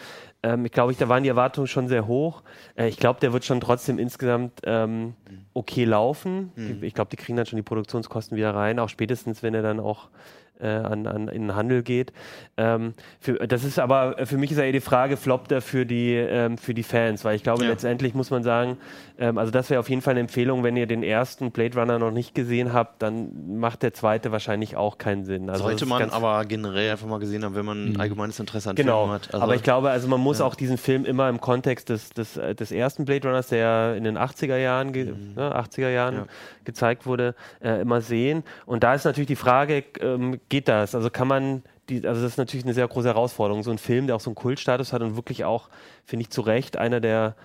[0.43, 2.43] Ähm, ich glaube, da waren die Erwartungen schon sehr hoch.
[2.75, 5.13] Äh, ich glaube, der wird schon trotzdem insgesamt ähm,
[5.53, 6.51] okay laufen.
[6.55, 6.83] Mhm.
[6.83, 9.79] Ich glaube, die kriegen dann schon die Produktionskosten wieder rein, auch spätestens, wenn er dann
[9.79, 10.09] auch
[10.59, 12.13] äh, an, an, in den Handel geht.
[12.57, 15.85] Ähm, für, das ist aber, für mich ist ja eh die Frage, floppt er für
[15.85, 17.69] die, ähm, für die Fans, weil ich glaube, ja.
[17.69, 18.77] letztendlich muss man sagen,
[19.19, 21.99] ähm, also das wäre auf jeden Fall eine Empfehlung, wenn ihr den ersten Blade Runner
[21.99, 25.49] noch nicht gesehen habt, dann macht der zweite wahrscheinlich auch keinen Sinn.
[25.49, 27.99] Also Sollte man aber generell einfach mal gesehen haben, wenn man mhm.
[27.99, 29.03] allgemeines Interesse an genau.
[29.03, 29.33] Filmen hat.
[29.33, 30.45] Also aber ich glaube, also man muss ja.
[30.45, 34.03] auch diesen Film immer im Kontext des, des, äh, des ersten Blade Runners, der in
[34.03, 35.33] den 80er Jahren, mhm.
[35.35, 36.25] ne, 80er Jahren ja.
[36.63, 38.43] gezeigt wurde, äh, immer sehen.
[38.65, 40.93] Und da ist natürlich die Frage, ähm, geht das?
[40.93, 43.63] Also kann man die, also das ist natürlich eine sehr große Herausforderung.
[43.63, 45.69] So ein Film, der auch so einen Kultstatus hat und wirklich auch,
[46.05, 47.35] finde ich zu Recht, einer der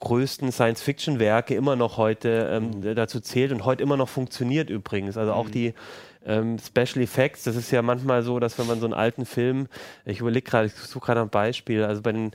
[0.00, 2.94] größten Science-Fiction-Werke immer noch heute ähm, mhm.
[2.94, 5.16] dazu zählt und heute immer noch funktioniert übrigens.
[5.16, 5.52] Also auch mhm.
[5.52, 5.74] die
[6.26, 9.68] ähm, Special Effects, das ist ja manchmal so, dass wenn man so einen alten Film,
[10.04, 12.32] ich überlege gerade, ich suche gerade ein Beispiel, also bei den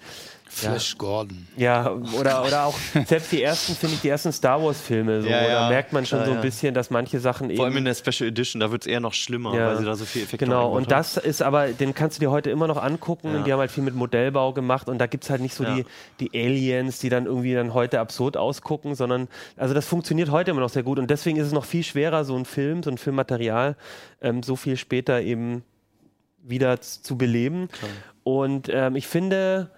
[0.47, 0.97] Flash ja.
[0.97, 1.47] Gordon.
[1.57, 5.41] Ja, oder, oder auch selbst die ersten, finde ich, die ersten Star Wars-Filme, so, ja,
[5.41, 5.47] ja.
[5.47, 7.57] da merkt man schon so ein bisschen, dass manche Sachen eben.
[7.57, 9.95] Vor allem in der Special Edition, da wird es eher noch schlimmer, weil sie da
[9.95, 12.81] so viel Effekte Genau, und das ist aber, den kannst du dir heute immer noch
[12.81, 13.43] angucken.
[13.45, 15.85] Die haben halt viel mit Modellbau gemacht und da gibt es halt nicht so die,
[16.19, 19.27] die Aliens, die dann irgendwie dann heute absurd ausgucken, sondern
[19.57, 22.23] also das funktioniert heute immer noch sehr gut und deswegen ist es noch viel schwerer,
[22.23, 23.75] so ein Film, so ein Filmmaterial
[24.21, 25.63] ähm, so viel später eben
[26.43, 27.69] wieder zu beleben.
[27.69, 27.91] Klar.
[28.23, 29.71] Und ähm, ich finde,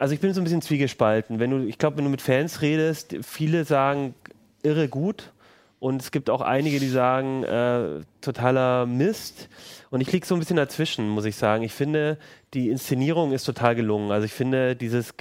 [0.00, 1.40] also ich bin so ein bisschen zwiegespalten.
[1.40, 4.14] Wenn du, ich glaube, wenn du mit Fans redest, viele sagen
[4.62, 5.30] irre gut.
[5.78, 9.48] Und es gibt auch einige, die sagen, äh, totaler Mist.
[9.90, 11.62] Und ich liege so ein bisschen dazwischen, muss ich sagen.
[11.62, 12.18] Ich finde,
[12.54, 14.10] die Inszenierung ist total gelungen.
[14.10, 15.14] Also ich finde, dieses,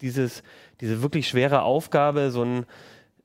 [0.00, 0.42] dieses,
[0.80, 2.66] diese wirklich schwere Aufgabe, so ein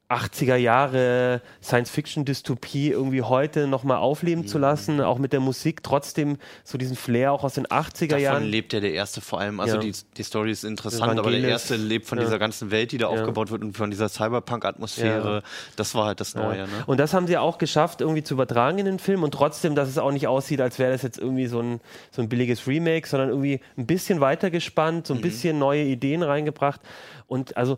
[0.10, 4.48] 80er Jahre Science-Fiction-Dystopie irgendwie heute nochmal aufleben mhm.
[4.48, 8.22] zu lassen, auch mit der Musik trotzdem so diesen Flair auch aus den 80er Davon
[8.22, 8.44] Jahren.
[8.44, 9.82] lebt ja der erste vor allem, also ja.
[9.82, 12.26] die, die Story ist interessant, aber der erste lebt von ja.
[12.26, 13.20] dieser ganzen Welt, die da ja.
[13.20, 15.42] aufgebaut wird und von dieser Cyberpunk-Atmosphäre.
[15.76, 16.64] Das war halt das Neue.
[16.64, 16.68] Ne?
[16.86, 19.90] Und das haben sie auch geschafft, irgendwie zu übertragen in den Film und trotzdem, dass
[19.90, 21.82] es auch nicht aussieht, als wäre das jetzt irgendwie so ein,
[22.12, 25.24] so ein billiges Remake, sondern irgendwie ein bisschen weitergespannt, so ein mhm.
[25.24, 26.82] bisschen neue Ideen reingebracht
[27.28, 27.78] und also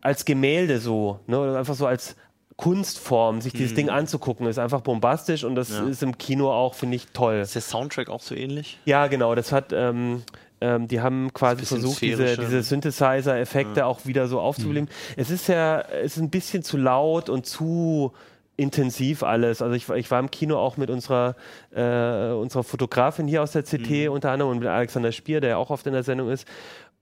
[0.00, 2.16] als Gemälde so, ne, einfach so als
[2.56, 3.76] Kunstform, sich dieses mhm.
[3.76, 5.86] Ding anzugucken, ist einfach bombastisch und das ja.
[5.86, 7.36] ist im Kino auch, finde ich, toll.
[7.36, 8.78] Ist der Soundtrack auch so ähnlich?
[8.84, 9.36] Ja, genau.
[9.36, 10.22] Das hat, ähm,
[10.60, 13.86] ähm, die haben quasi versucht, diese, diese Synthesizer-Effekte ja.
[13.86, 14.88] auch wieder so aufzuleben.
[14.88, 15.14] Mhm.
[15.16, 18.12] Es ist ja, es ist ein bisschen zu laut und zu
[18.56, 19.62] intensiv alles.
[19.62, 21.36] Also ich, ich war im Kino auch mit unserer,
[21.70, 24.10] äh, unserer Fotografin hier aus der CT mhm.
[24.10, 26.44] unter anderem und mit Alexander Spier, der ja auch oft in der Sendung ist.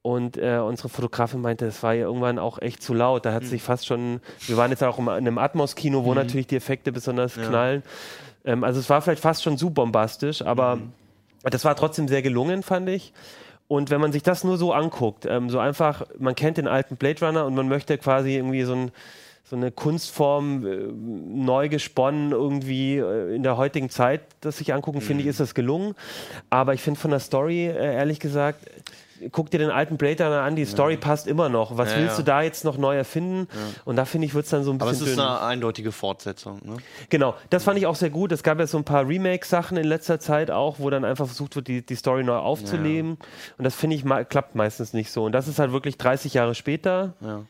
[0.07, 3.27] Und äh, unsere Fotografin meinte, es war ja irgendwann auch echt zu laut.
[3.27, 3.49] Da hat mhm.
[3.49, 6.19] sich fast schon, wir waren jetzt auch in einem Atmos-Kino, wo mhm.
[6.19, 7.43] natürlich die Effekte besonders ja.
[7.43, 7.83] knallen.
[8.45, 10.93] Ähm, also es war vielleicht fast schon zu bombastisch, aber mhm.
[11.43, 13.13] das war trotzdem sehr gelungen, fand ich.
[13.67, 16.95] Und wenn man sich das nur so anguckt, ähm, so einfach, man kennt den alten
[16.95, 18.93] Blade Runner und man möchte quasi irgendwie so ein
[19.49, 25.01] so eine Kunstform äh, neu gesponnen irgendwie äh, in der heutigen Zeit das sich angucken,
[25.01, 25.31] finde ich, mhm.
[25.31, 25.95] ist das gelungen.
[26.51, 28.61] Aber ich finde von der Story, äh, ehrlich gesagt,
[29.33, 31.01] guck dir den alten Blade Runner an, die Story ja.
[31.01, 31.77] passt immer noch.
[31.77, 33.49] Was ja, willst du da jetzt noch neu erfinden?
[33.85, 34.89] Und da finde ich, wird es dann so ein bisschen.
[34.89, 35.25] Aber es ist dünn.
[35.25, 36.61] eine eindeutige Fortsetzung.
[36.65, 36.77] Ne?
[37.09, 38.33] Genau, das fand ich auch sehr gut.
[38.33, 41.57] Es gab ja so ein paar Remake-Sachen in letzter Zeit auch, wo dann einfach versucht
[41.57, 43.19] wird, die, die Story neu aufzuleben.
[43.59, 45.25] Und das finde ich klappt meistens nicht so.
[45.25, 47.15] Und das ist halt wirklich 30 Jahre später.
[47.21, 47.45] Ja.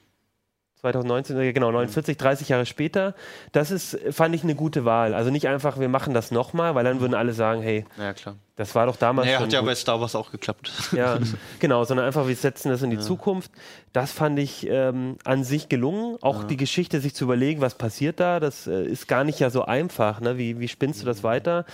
[0.81, 3.15] 2019, äh, genau, 49, 30 Jahre später.
[3.53, 5.15] Das ist, fand ich, eine gute Wahl.
[5.15, 8.37] Also nicht einfach, wir machen das nochmal, weil dann würden alle sagen, hey, ja, klar.
[8.57, 9.27] das war doch damals.
[9.27, 9.69] Naja, hat ja gut.
[9.69, 10.71] bei Star Wars auch geklappt.
[10.93, 11.19] Ja,
[11.61, 13.03] genau, sondern einfach, wir setzen das in die ja.
[13.03, 13.51] Zukunft.
[13.95, 16.19] Das fand ich ähm, an sich gelungen.
[16.21, 16.45] Auch ja.
[16.45, 19.65] die Geschichte, sich zu überlegen, was passiert da, das äh, ist gar nicht ja so
[19.65, 20.21] einfach.
[20.21, 20.37] Ne?
[20.37, 21.25] Wie, wie spinnst du das mhm.
[21.25, 21.65] weiter?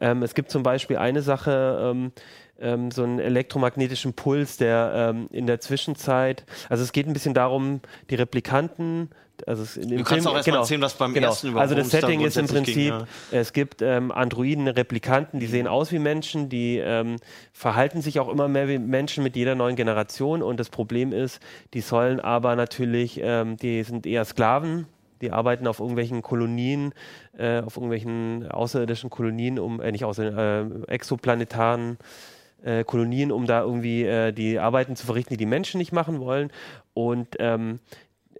[0.00, 2.12] Ähm, es gibt zum Beispiel eine Sache, ähm,
[2.62, 7.34] ähm, so einen elektromagnetischen Puls, der ähm, in der Zwischenzeit, also es geht ein bisschen
[7.34, 9.10] darum, die Replikanten,
[9.46, 11.28] also es, du kannst Film, auch erst genau, erzählen, was beim genau.
[11.28, 13.06] ersten überhaupt Also das Setting ist im Prinzip, ging, ja.
[13.32, 15.50] es gibt ähm, Androiden, Replikanten, die mhm.
[15.50, 17.16] sehen aus wie Menschen, die ähm,
[17.52, 21.40] verhalten sich auch immer mehr wie Menschen mit jeder neuen Generation und das Problem ist,
[21.74, 24.86] die sollen aber natürlich, ähm, die sind eher Sklaven,
[25.22, 26.92] Die arbeiten auf irgendwelchen Kolonien,
[27.38, 31.96] äh, auf irgendwelchen außerirdischen Kolonien, um, äh, nicht außer, äh, exoplanetaren
[32.64, 36.20] äh, Kolonien, um da irgendwie äh, die Arbeiten zu verrichten, die die Menschen nicht machen
[36.20, 36.50] wollen.
[36.94, 37.80] Und ähm,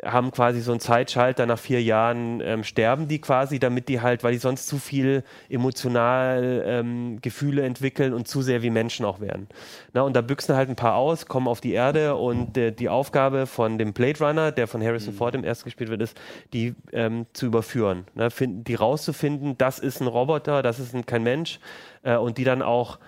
[0.03, 4.25] haben quasi so einen Zeitschalter, nach vier Jahren ähm, sterben die quasi, damit die halt,
[4.25, 9.21] weil die sonst zu viel emotional ähm, Gefühle entwickeln und zu sehr wie Menschen auch
[9.21, 9.49] werden.
[9.93, 12.89] Na, und da büchsen halt ein paar aus, kommen auf die Erde und äh, die
[12.89, 15.19] Aufgabe von dem Blade Runner, der von Harrison mhm.
[15.19, 16.19] Ford im ersten gespielt wird, ist,
[16.53, 21.07] die ähm, zu überführen, ne, find, die rauszufinden, das ist ein Roboter, das ist ein,
[21.07, 21.61] kein Mensch
[22.03, 22.99] äh, und die dann auch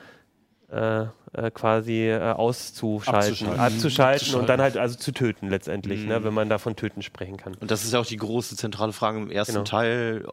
[0.75, 1.07] äh,
[1.37, 6.11] äh, quasi äh, auszuschalten, abzuschalten, abzuschalten und dann halt also zu töten letztendlich, ne, mhm.
[6.11, 7.55] ne, wenn man davon töten sprechen kann.
[7.55, 9.64] Und das ist ja auch die große zentrale Frage im ersten genau.
[9.64, 10.27] Teil,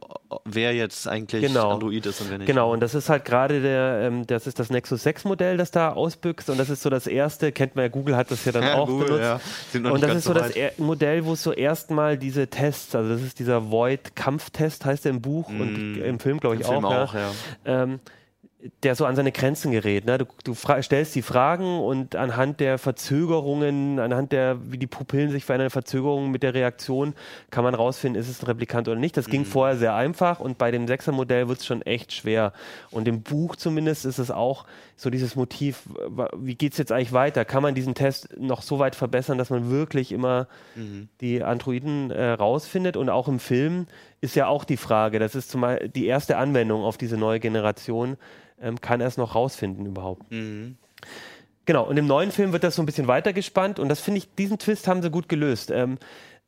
[0.45, 1.71] wer jetzt eigentlich genau.
[1.71, 2.47] Android ist und wer nicht.
[2.47, 5.71] Genau, und das ist halt gerade der, ähm, das ist das Nexus 6 Modell, das
[5.71, 8.51] da ausbüchst und das ist so das erste, kennt man ja, Google hat das ja
[8.51, 9.73] dann ja, auch Google, benutzt.
[9.73, 9.91] Ja.
[9.91, 13.21] Und das ist so das er Modell, wo es so erstmal diese Tests, also das
[13.21, 15.61] ist dieser Void-Kampftest, heißt er im Buch mm.
[15.61, 16.71] und im Film, glaube ich, Im auch.
[16.71, 17.31] Film auch ja.
[17.65, 17.99] Ähm,
[18.83, 20.05] der so an seine Grenzen gerät.
[20.05, 20.17] Ne?
[20.17, 25.45] Du, du stellst die Fragen und anhand der Verzögerungen, anhand der, wie die Pupillen sich
[25.45, 27.13] verändern, Verzögerungen mit der Reaktion,
[27.49, 29.17] kann man rausfinden, ist es ein Replikant oder nicht.
[29.17, 29.45] Das ging mhm.
[29.45, 32.53] vorher sehr einfach und bei dem Sechser-Modell wird es schon echt schwer.
[32.91, 34.65] Und im Buch zumindest ist es auch
[35.01, 35.81] so dieses Motiv,
[36.37, 37.43] wie geht es jetzt eigentlich weiter?
[37.43, 41.09] Kann man diesen Test noch so weit verbessern, dass man wirklich immer mhm.
[41.21, 42.97] die Androiden äh, rausfindet?
[42.97, 43.87] Und auch im Film
[44.21, 48.15] ist ja auch die Frage, das ist zumal die erste Anwendung auf diese neue Generation,
[48.61, 50.31] ähm, kann er es noch rausfinden überhaupt.
[50.31, 50.77] Mhm.
[51.65, 54.35] Genau, und im neuen Film wird das so ein bisschen weitergespannt und das finde ich,
[54.35, 55.71] diesen Twist haben sie gut gelöst.
[55.71, 55.97] Ähm,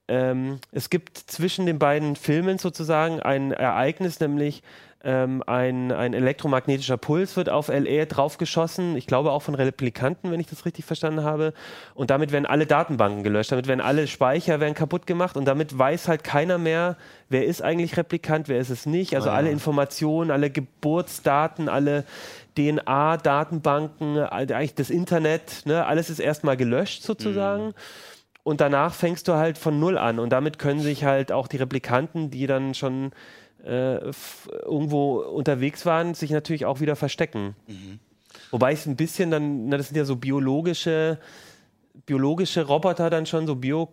[0.08, 4.62] ähm, es gibt zwischen den beiden Filmen sozusagen ein Ereignis, nämlich
[5.04, 8.96] ähm, ein, ein elektromagnetischer Puls wird auf LE draufgeschossen.
[8.96, 11.54] Ich glaube auch von Replikanten, wenn ich das richtig verstanden habe.
[11.94, 15.78] Und damit werden alle Datenbanken gelöscht, damit werden alle Speicher werden kaputt gemacht und damit
[15.78, 16.96] weiß halt keiner mehr,
[17.28, 19.16] wer ist eigentlich Replikant, wer ist es nicht.
[19.16, 19.38] Also ah, ja.
[19.40, 22.06] alle Informationen, alle Geburtsdaten, alle
[22.58, 27.68] DNA-Datenbanken, eigentlich das Internet, ne, alles ist erstmal gelöscht sozusagen.
[27.68, 27.74] Mhm.
[28.44, 30.20] Und danach fängst du halt von Null an.
[30.20, 33.12] Und damit können sich halt auch die Replikanten, die dann schon
[33.64, 34.12] äh,
[34.64, 37.56] irgendwo unterwegs waren, sich natürlich auch wieder verstecken.
[37.68, 38.00] Mhm.
[38.52, 41.20] Wobei es ein bisschen dann, na, das sind ja so biologische,
[42.06, 43.90] biologische Roboter dann schon, so Bio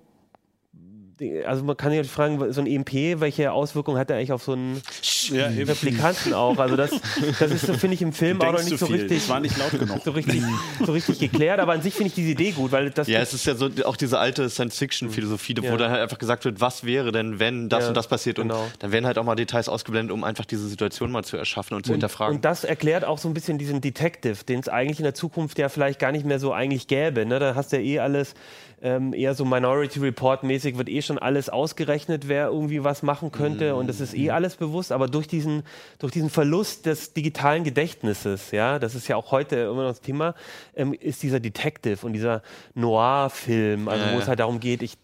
[1.44, 4.52] also man kann sich fragen, so ein EMP, welche Auswirkungen hat er eigentlich auf so
[4.52, 4.80] einen
[5.28, 6.58] ja, Replikanten auch?
[6.58, 6.90] Also das,
[7.38, 8.96] das ist so, finde ich, im Film auch noch nicht so viel.
[8.96, 9.18] richtig.
[9.18, 10.00] Das war nicht laut genug.
[10.04, 10.42] So richtig,
[10.84, 13.08] so richtig geklärt, aber an sich finde ich diese Idee gut, weil das.
[13.08, 15.72] Ja, es ist ja so auch diese alte Science-Fiction-Philosophie, ja.
[15.72, 18.36] wo dann halt einfach gesagt wird, was wäre denn, wenn das ja, und das passiert
[18.36, 18.62] genau.
[18.64, 21.74] und dann werden halt auch mal Details ausgeblendet, um einfach diese Situation mal zu erschaffen
[21.74, 22.36] und, und zu hinterfragen.
[22.36, 25.58] Und das erklärt auch so ein bisschen diesen Detective, den es eigentlich in der Zukunft
[25.58, 27.26] ja vielleicht gar nicht mehr so eigentlich gäbe.
[27.26, 27.38] Ne?
[27.38, 28.34] Da hast du ja eh alles
[28.82, 33.30] ähm, eher so Minority Report mäßig wird eh schon alles ausgerechnet, wer irgendwie was machen
[33.30, 33.78] könnte mhm.
[33.78, 35.62] und das ist eh alles bewusst, aber durch diesen,
[35.98, 40.00] durch diesen Verlust des digitalen Gedächtnisses, ja, das ist ja auch heute immer noch das
[40.00, 40.34] Thema,
[40.74, 42.42] ähm, ist dieser Detective und dieser
[42.74, 44.96] Noir-Film, also ja, wo es halt darum geht, ich,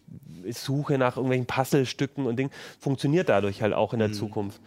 [0.44, 4.14] ich suche nach irgendwelchen Puzzlestücken und Dingen, funktioniert dadurch halt auch in der mhm.
[4.14, 4.60] Zukunft.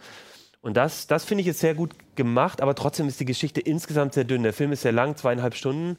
[0.62, 4.12] Und das, das finde ich jetzt sehr gut gemacht, aber trotzdem ist die Geschichte insgesamt
[4.12, 4.42] sehr dünn.
[4.42, 5.96] Der Film ist sehr lang, zweieinhalb Stunden.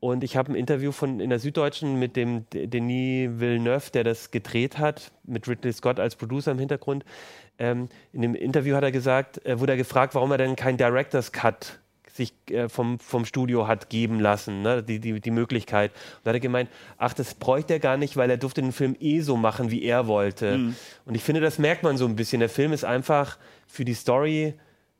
[0.00, 4.30] Und ich habe ein Interview von in der Süddeutschen mit dem Denis Villeneuve, der das
[4.30, 7.04] gedreht hat, mit Ridley Scott als Producer im Hintergrund.
[7.58, 10.78] Ähm, in dem Interview hat er gesagt, äh, wurde er gefragt, warum er denn keinen
[10.78, 11.78] Director's Cut
[12.18, 14.82] sich äh, vom, vom Studio hat geben lassen, ne?
[14.82, 15.92] die, die, die Möglichkeit.
[15.92, 18.72] Und da hat er gemeint, ach, das bräuchte er gar nicht, weil er durfte den
[18.72, 20.58] Film eh so machen, wie er wollte.
[20.58, 20.76] Mhm.
[21.06, 22.40] Und ich finde, das merkt man so ein bisschen.
[22.40, 24.54] Der Film ist einfach für die Story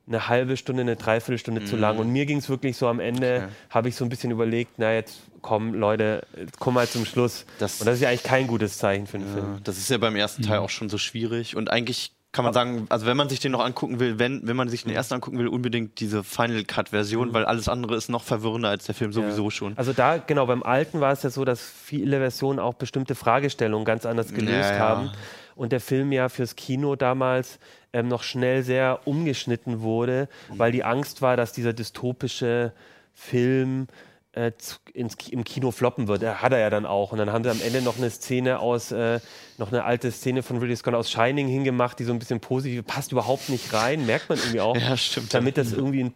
[0.06, 1.66] eine halbe Stunde, eine Dreiviertelstunde mhm.
[1.66, 1.98] zu lang.
[1.98, 3.52] Und mir ging es wirklich so am Ende, okay.
[3.70, 6.26] habe ich so ein bisschen überlegt, na jetzt komm Leute,
[6.58, 7.44] komm mal zum Schluss.
[7.58, 9.60] Das, und das ist ja eigentlich kein gutes Zeichen für den ja, Film.
[9.64, 10.64] Das ist ja beim ersten Teil mhm.
[10.64, 11.56] auch schon so schwierig.
[11.56, 14.56] Und eigentlich kann man sagen, also wenn man sich den noch angucken will, wenn, wenn
[14.56, 17.34] man sich den ersten angucken will, unbedingt diese Final Cut Version, mhm.
[17.34, 19.50] weil alles andere ist noch verwirrender als der Film sowieso ja.
[19.50, 19.78] schon.
[19.78, 23.86] Also da, genau, beim alten war es ja so, dass viele Versionen auch bestimmte Fragestellungen
[23.86, 25.10] ganz anders gelöst ja, haben.
[25.56, 27.58] Und der Film ja fürs Kino damals
[27.92, 30.58] ähm, noch schnell sehr umgeschnitten wurde, mhm.
[30.58, 32.72] weil die Angst war, dass dieser dystopische
[33.14, 33.88] Film
[34.38, 34.52] äh,
[34.94, 36.22] ins, im Kino floppen wird.
[36.22, 37.12] Er hat er ja dann auch.
[37.12, 39.18] Und dann haben sie am Ende noch eine Szene aus, äh,
[39.58, 42.86] noch eine alte Szene von Ridley Scott aus Shining hingemacht, die so ein bisschen positiv,
[42.86, 44.76] passt überhaupt nicht rein, merkt man irgendwie auch.
[44.80, 45.34] ja, stimmt.
[45.34, 46.14] Damit das irgendwie ein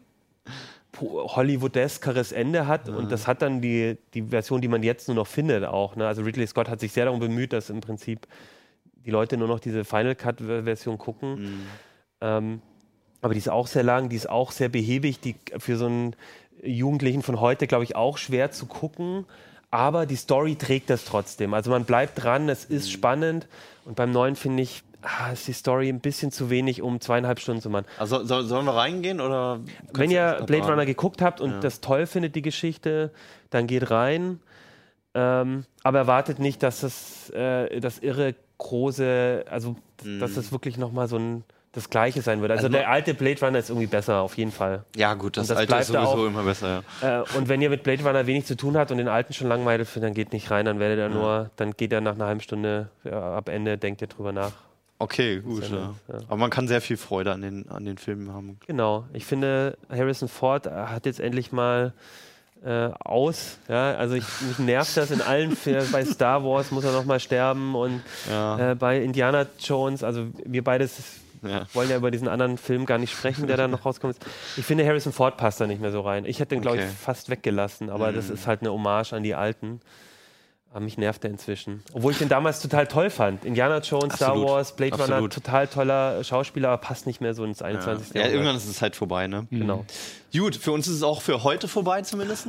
[1.01, 2.87] Hollywoodeskares Ende hat.
[2.89, 2.95] Ja.
[2.95, 5.97] Und das hat dann die, die Version, die man jetzt nur noch findet, auch.
[5.97, 6.07] Ne?
[6.07, 8.29] Also Ridley Scott hat sich sehr darum bemüht, dass im Prinzip
[9.05, 11.43] die Leute nur noch diese Final Cut-Version gucken.
[11.43, 11.67] Mhm.
[12.21, 12.63] Ähm,
[13.21, 16.17] aber die ist auch sehr lang, die ist auch sehr behäbig, die für so einen
[16.63, 19.27] Jugendlichen von heute, glaube ich, auch schwer zu gucken.
[19.71, 21.55] Aber die Story trägt das trotzdem.
[21.55, 22.91] Also man bleibt dran, es ist mhm.
[22.91, 23.49] spannend.
[23.85, 27.41] Und beim neuen finde ich, ah, ist die Story ein bisschen zu wenig, um zweieinhalb
[27.41, 27.87] Stunden zu machen.
[27.99, 29.61] Also soll, sollen wir reingehen oder?
[29.93, 31.61] Wenn ihr Blade Runner geguckt habt und ja.
[31.61, 33.11] das toll findet, die Geschichte,
[33.51, 34.41] dann geht rein.
[35.15, 40.21] Ähm, aber erwartet nicht, dass das, äh, das irre große, also mm.
[40.21, 42.51] dass das wirklich nochmal so ein das Gleiche sein wird.
[42.51, 44.85] Also, also der alte Blade Runner ist irgendwie besser, auf jeden Fall.
[44.95, 47.21] Ja, gut, das, das alte ist sowieso auch, immer besser, ja.
[47.21, 49.49] Äh, und wenn ihr mit Blade Runner wenig zu tun habt und den alten schon
[49.49, 51.09] langweilig findet, dann geht nicht rein, dann werdet ihr ja.
[51.09, 54.53] nur, dann geht er nach einer halben Stunde ja, ab Ende, denkt ihr drüber nach.
[54.99, 55.69] Okay, gut.
[55.69, 55.95] Ja.
[56.29, 58.61] Aber man kann sehr viel Freude an den, an den Filmen haben.
[58.69, 59.07] Genau.
[59.13, 61.93] Ich finde, Harrison Ford hat jetzt endlich mal
[62.65, 63.59] äh, aus.
[63.69, 63.95] Ja?
[63.95, 65.91] Also ich, mich nervt das in allen Filmen.
[65.91, 68.01] bei Star Wars muss er nochmal sterben und
[68.31, 70.89] äh, bei Indiana Jones, also wir beide
[71.43, 71.67] ja.
[71.73, 74.17] wollen ja über diesen anderen Film gar nicht sprechen, der da noch rauskommt.
[74.57, 76.25] Ich finde, Harrison Ford passt da nicht mehr so rein.
[76.25, 78.17] Ich hätte den, glaube ich, fast weggelassen, aber mhm.
[78.17, 79.81] das ist halt eine Hommage an die Alten.
[80.73, 81.83] Aber mich nervt er inzwischen.
[81.93, 83.45] Obwohl ich den damals total toll fand.
[83.45, 85.19] Indiana Jones, Star Wars, Blade Absolut.
[85.19, 88.15] Runner, total toller Schauspieler, aber passt nicht mehr so ins 21.
[88.15, 89.47] Ja, ja irgendwann ist es halt vorbei, ne?
[89.51, 89.61] Mhm.
[89.61, 89.85] Genau.
[90.35, 92.47] Gut, für uns ist es auch für heute vorbei zumindest.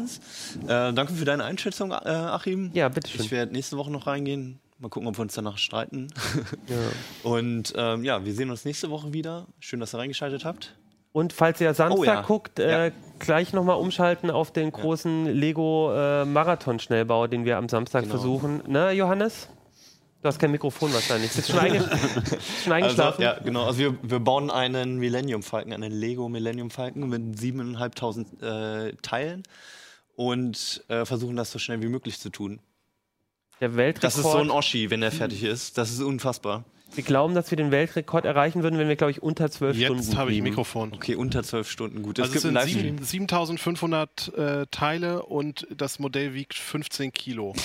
[0.63, 2.71] Äh, danke für deine Einschätzung, äh, Achim.
[2.73, 3.25] Ja, bitteschön.
[3.25, 4.61] Ich werde nächste Woche noch reingehen.
[4.79, 6.07] Mal gucken, ob wir uns danach streiten.
[6.67, 7.29] ja.
[7.29, 9.47] Und ähm, ja, wir sehen uns nächste Woche wieder.
[9.59, 10.75] Schön, dass ihr reingeschaltet habt.
[11.13, 12.21] Und falls ihr Samstag oh, ja.
[12.21, 12.93] guckt, äh, ja.
[13.19, 16.25] gleich nochmal umschalten auf den großen Lego äh,
[17.27, 18.15] den wir am Samstag genau.
[18.15, 18.63] versuchen.
[18.67, 19.47] Ne, Johannes?
[20.23, 21.31] Du hast kein Mikrofon wahrscheinlich.
[21.33, 21.81] Bist schon, einge
[22.63, 23.23] schon eingeschlafen?
[23.23, 23.65] Also, ja, genau.
[23.65, 29.43] Also wir, wir bauen einen Millennium Falcon, einen Lego Millennium Falcon mit 7.500 äh, Teilen
[30.15, 32.59] und äh, versuchen das so schnell wie möglich zu tun.
[33.61, 34.03] Der Weltrekord.
[34.03, 35.77] Das ist so ein Oschi, wenn er fertig ist.
[35.77, 36.65] Das ist unfassbar.
[36.95, 40.03] Wir glauben, dass wir den Weltrekord erreichen würden, wenn wir, glaube ich, unter zwölf Stunden.
[40.03, 40.93] Jetzt habe ich ein Mikrofon.
[40.93, 42.19] Okay, unter zwölf Stunden, gut.
[42.19, 47.55] Das also es sind 7500 äh, Teile und das Modell wiegt 15 Kilo.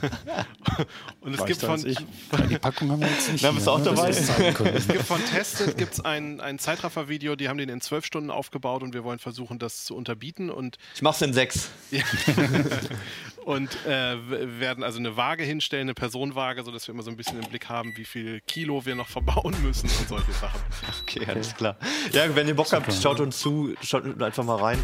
[1.20, 1.80] und es gibt von.
[1.80, 3.44] Die Packung haben wir jetzt nicht.
[3.44, 3.84] Da bist du auch ne?
[3.84, 4.08] dabei.
[4.08, 8.82] es gibt von Tested gibt's ein, ein Zeitraffer-Video, die haben den in zwölf Stunden aufgebaut
[8.82, 10.50] und wir wollen versuchen, das zu unterbieten.
[10.50, 11.70] Und ich mach's in sechs.
[13.44, 14.16] und äh,
[14.60, 17.68] werden also eine Waage hinstellen, eine Personenwaage, sodass wir immer so ein bisschen im Blick
[17.68, 20.60] haben, wie viel Kilo wir noch verbauen müssen und solche Sachen.
[21.02, 21.76] Okay, alles klar.
[22.12, 24.78] Ja, wenn ihr Bock habt, schaut uns zu, schaut einfach mal rein.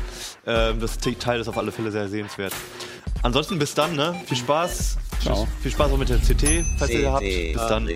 [0.47, 2.53] Ähm, das Teil ist auf alle Fälle sehr sehenswert.
[3.23, 4.15] Ansonsten bis dann, ne?
[4.27, 4.99] Viel Spaß.
[5.21, 5.49] Ciao.
[5.63, 7.23] Viel Spaß auch mit der CT, falls ihr habt.
[7.23, 7.89] Bis dann.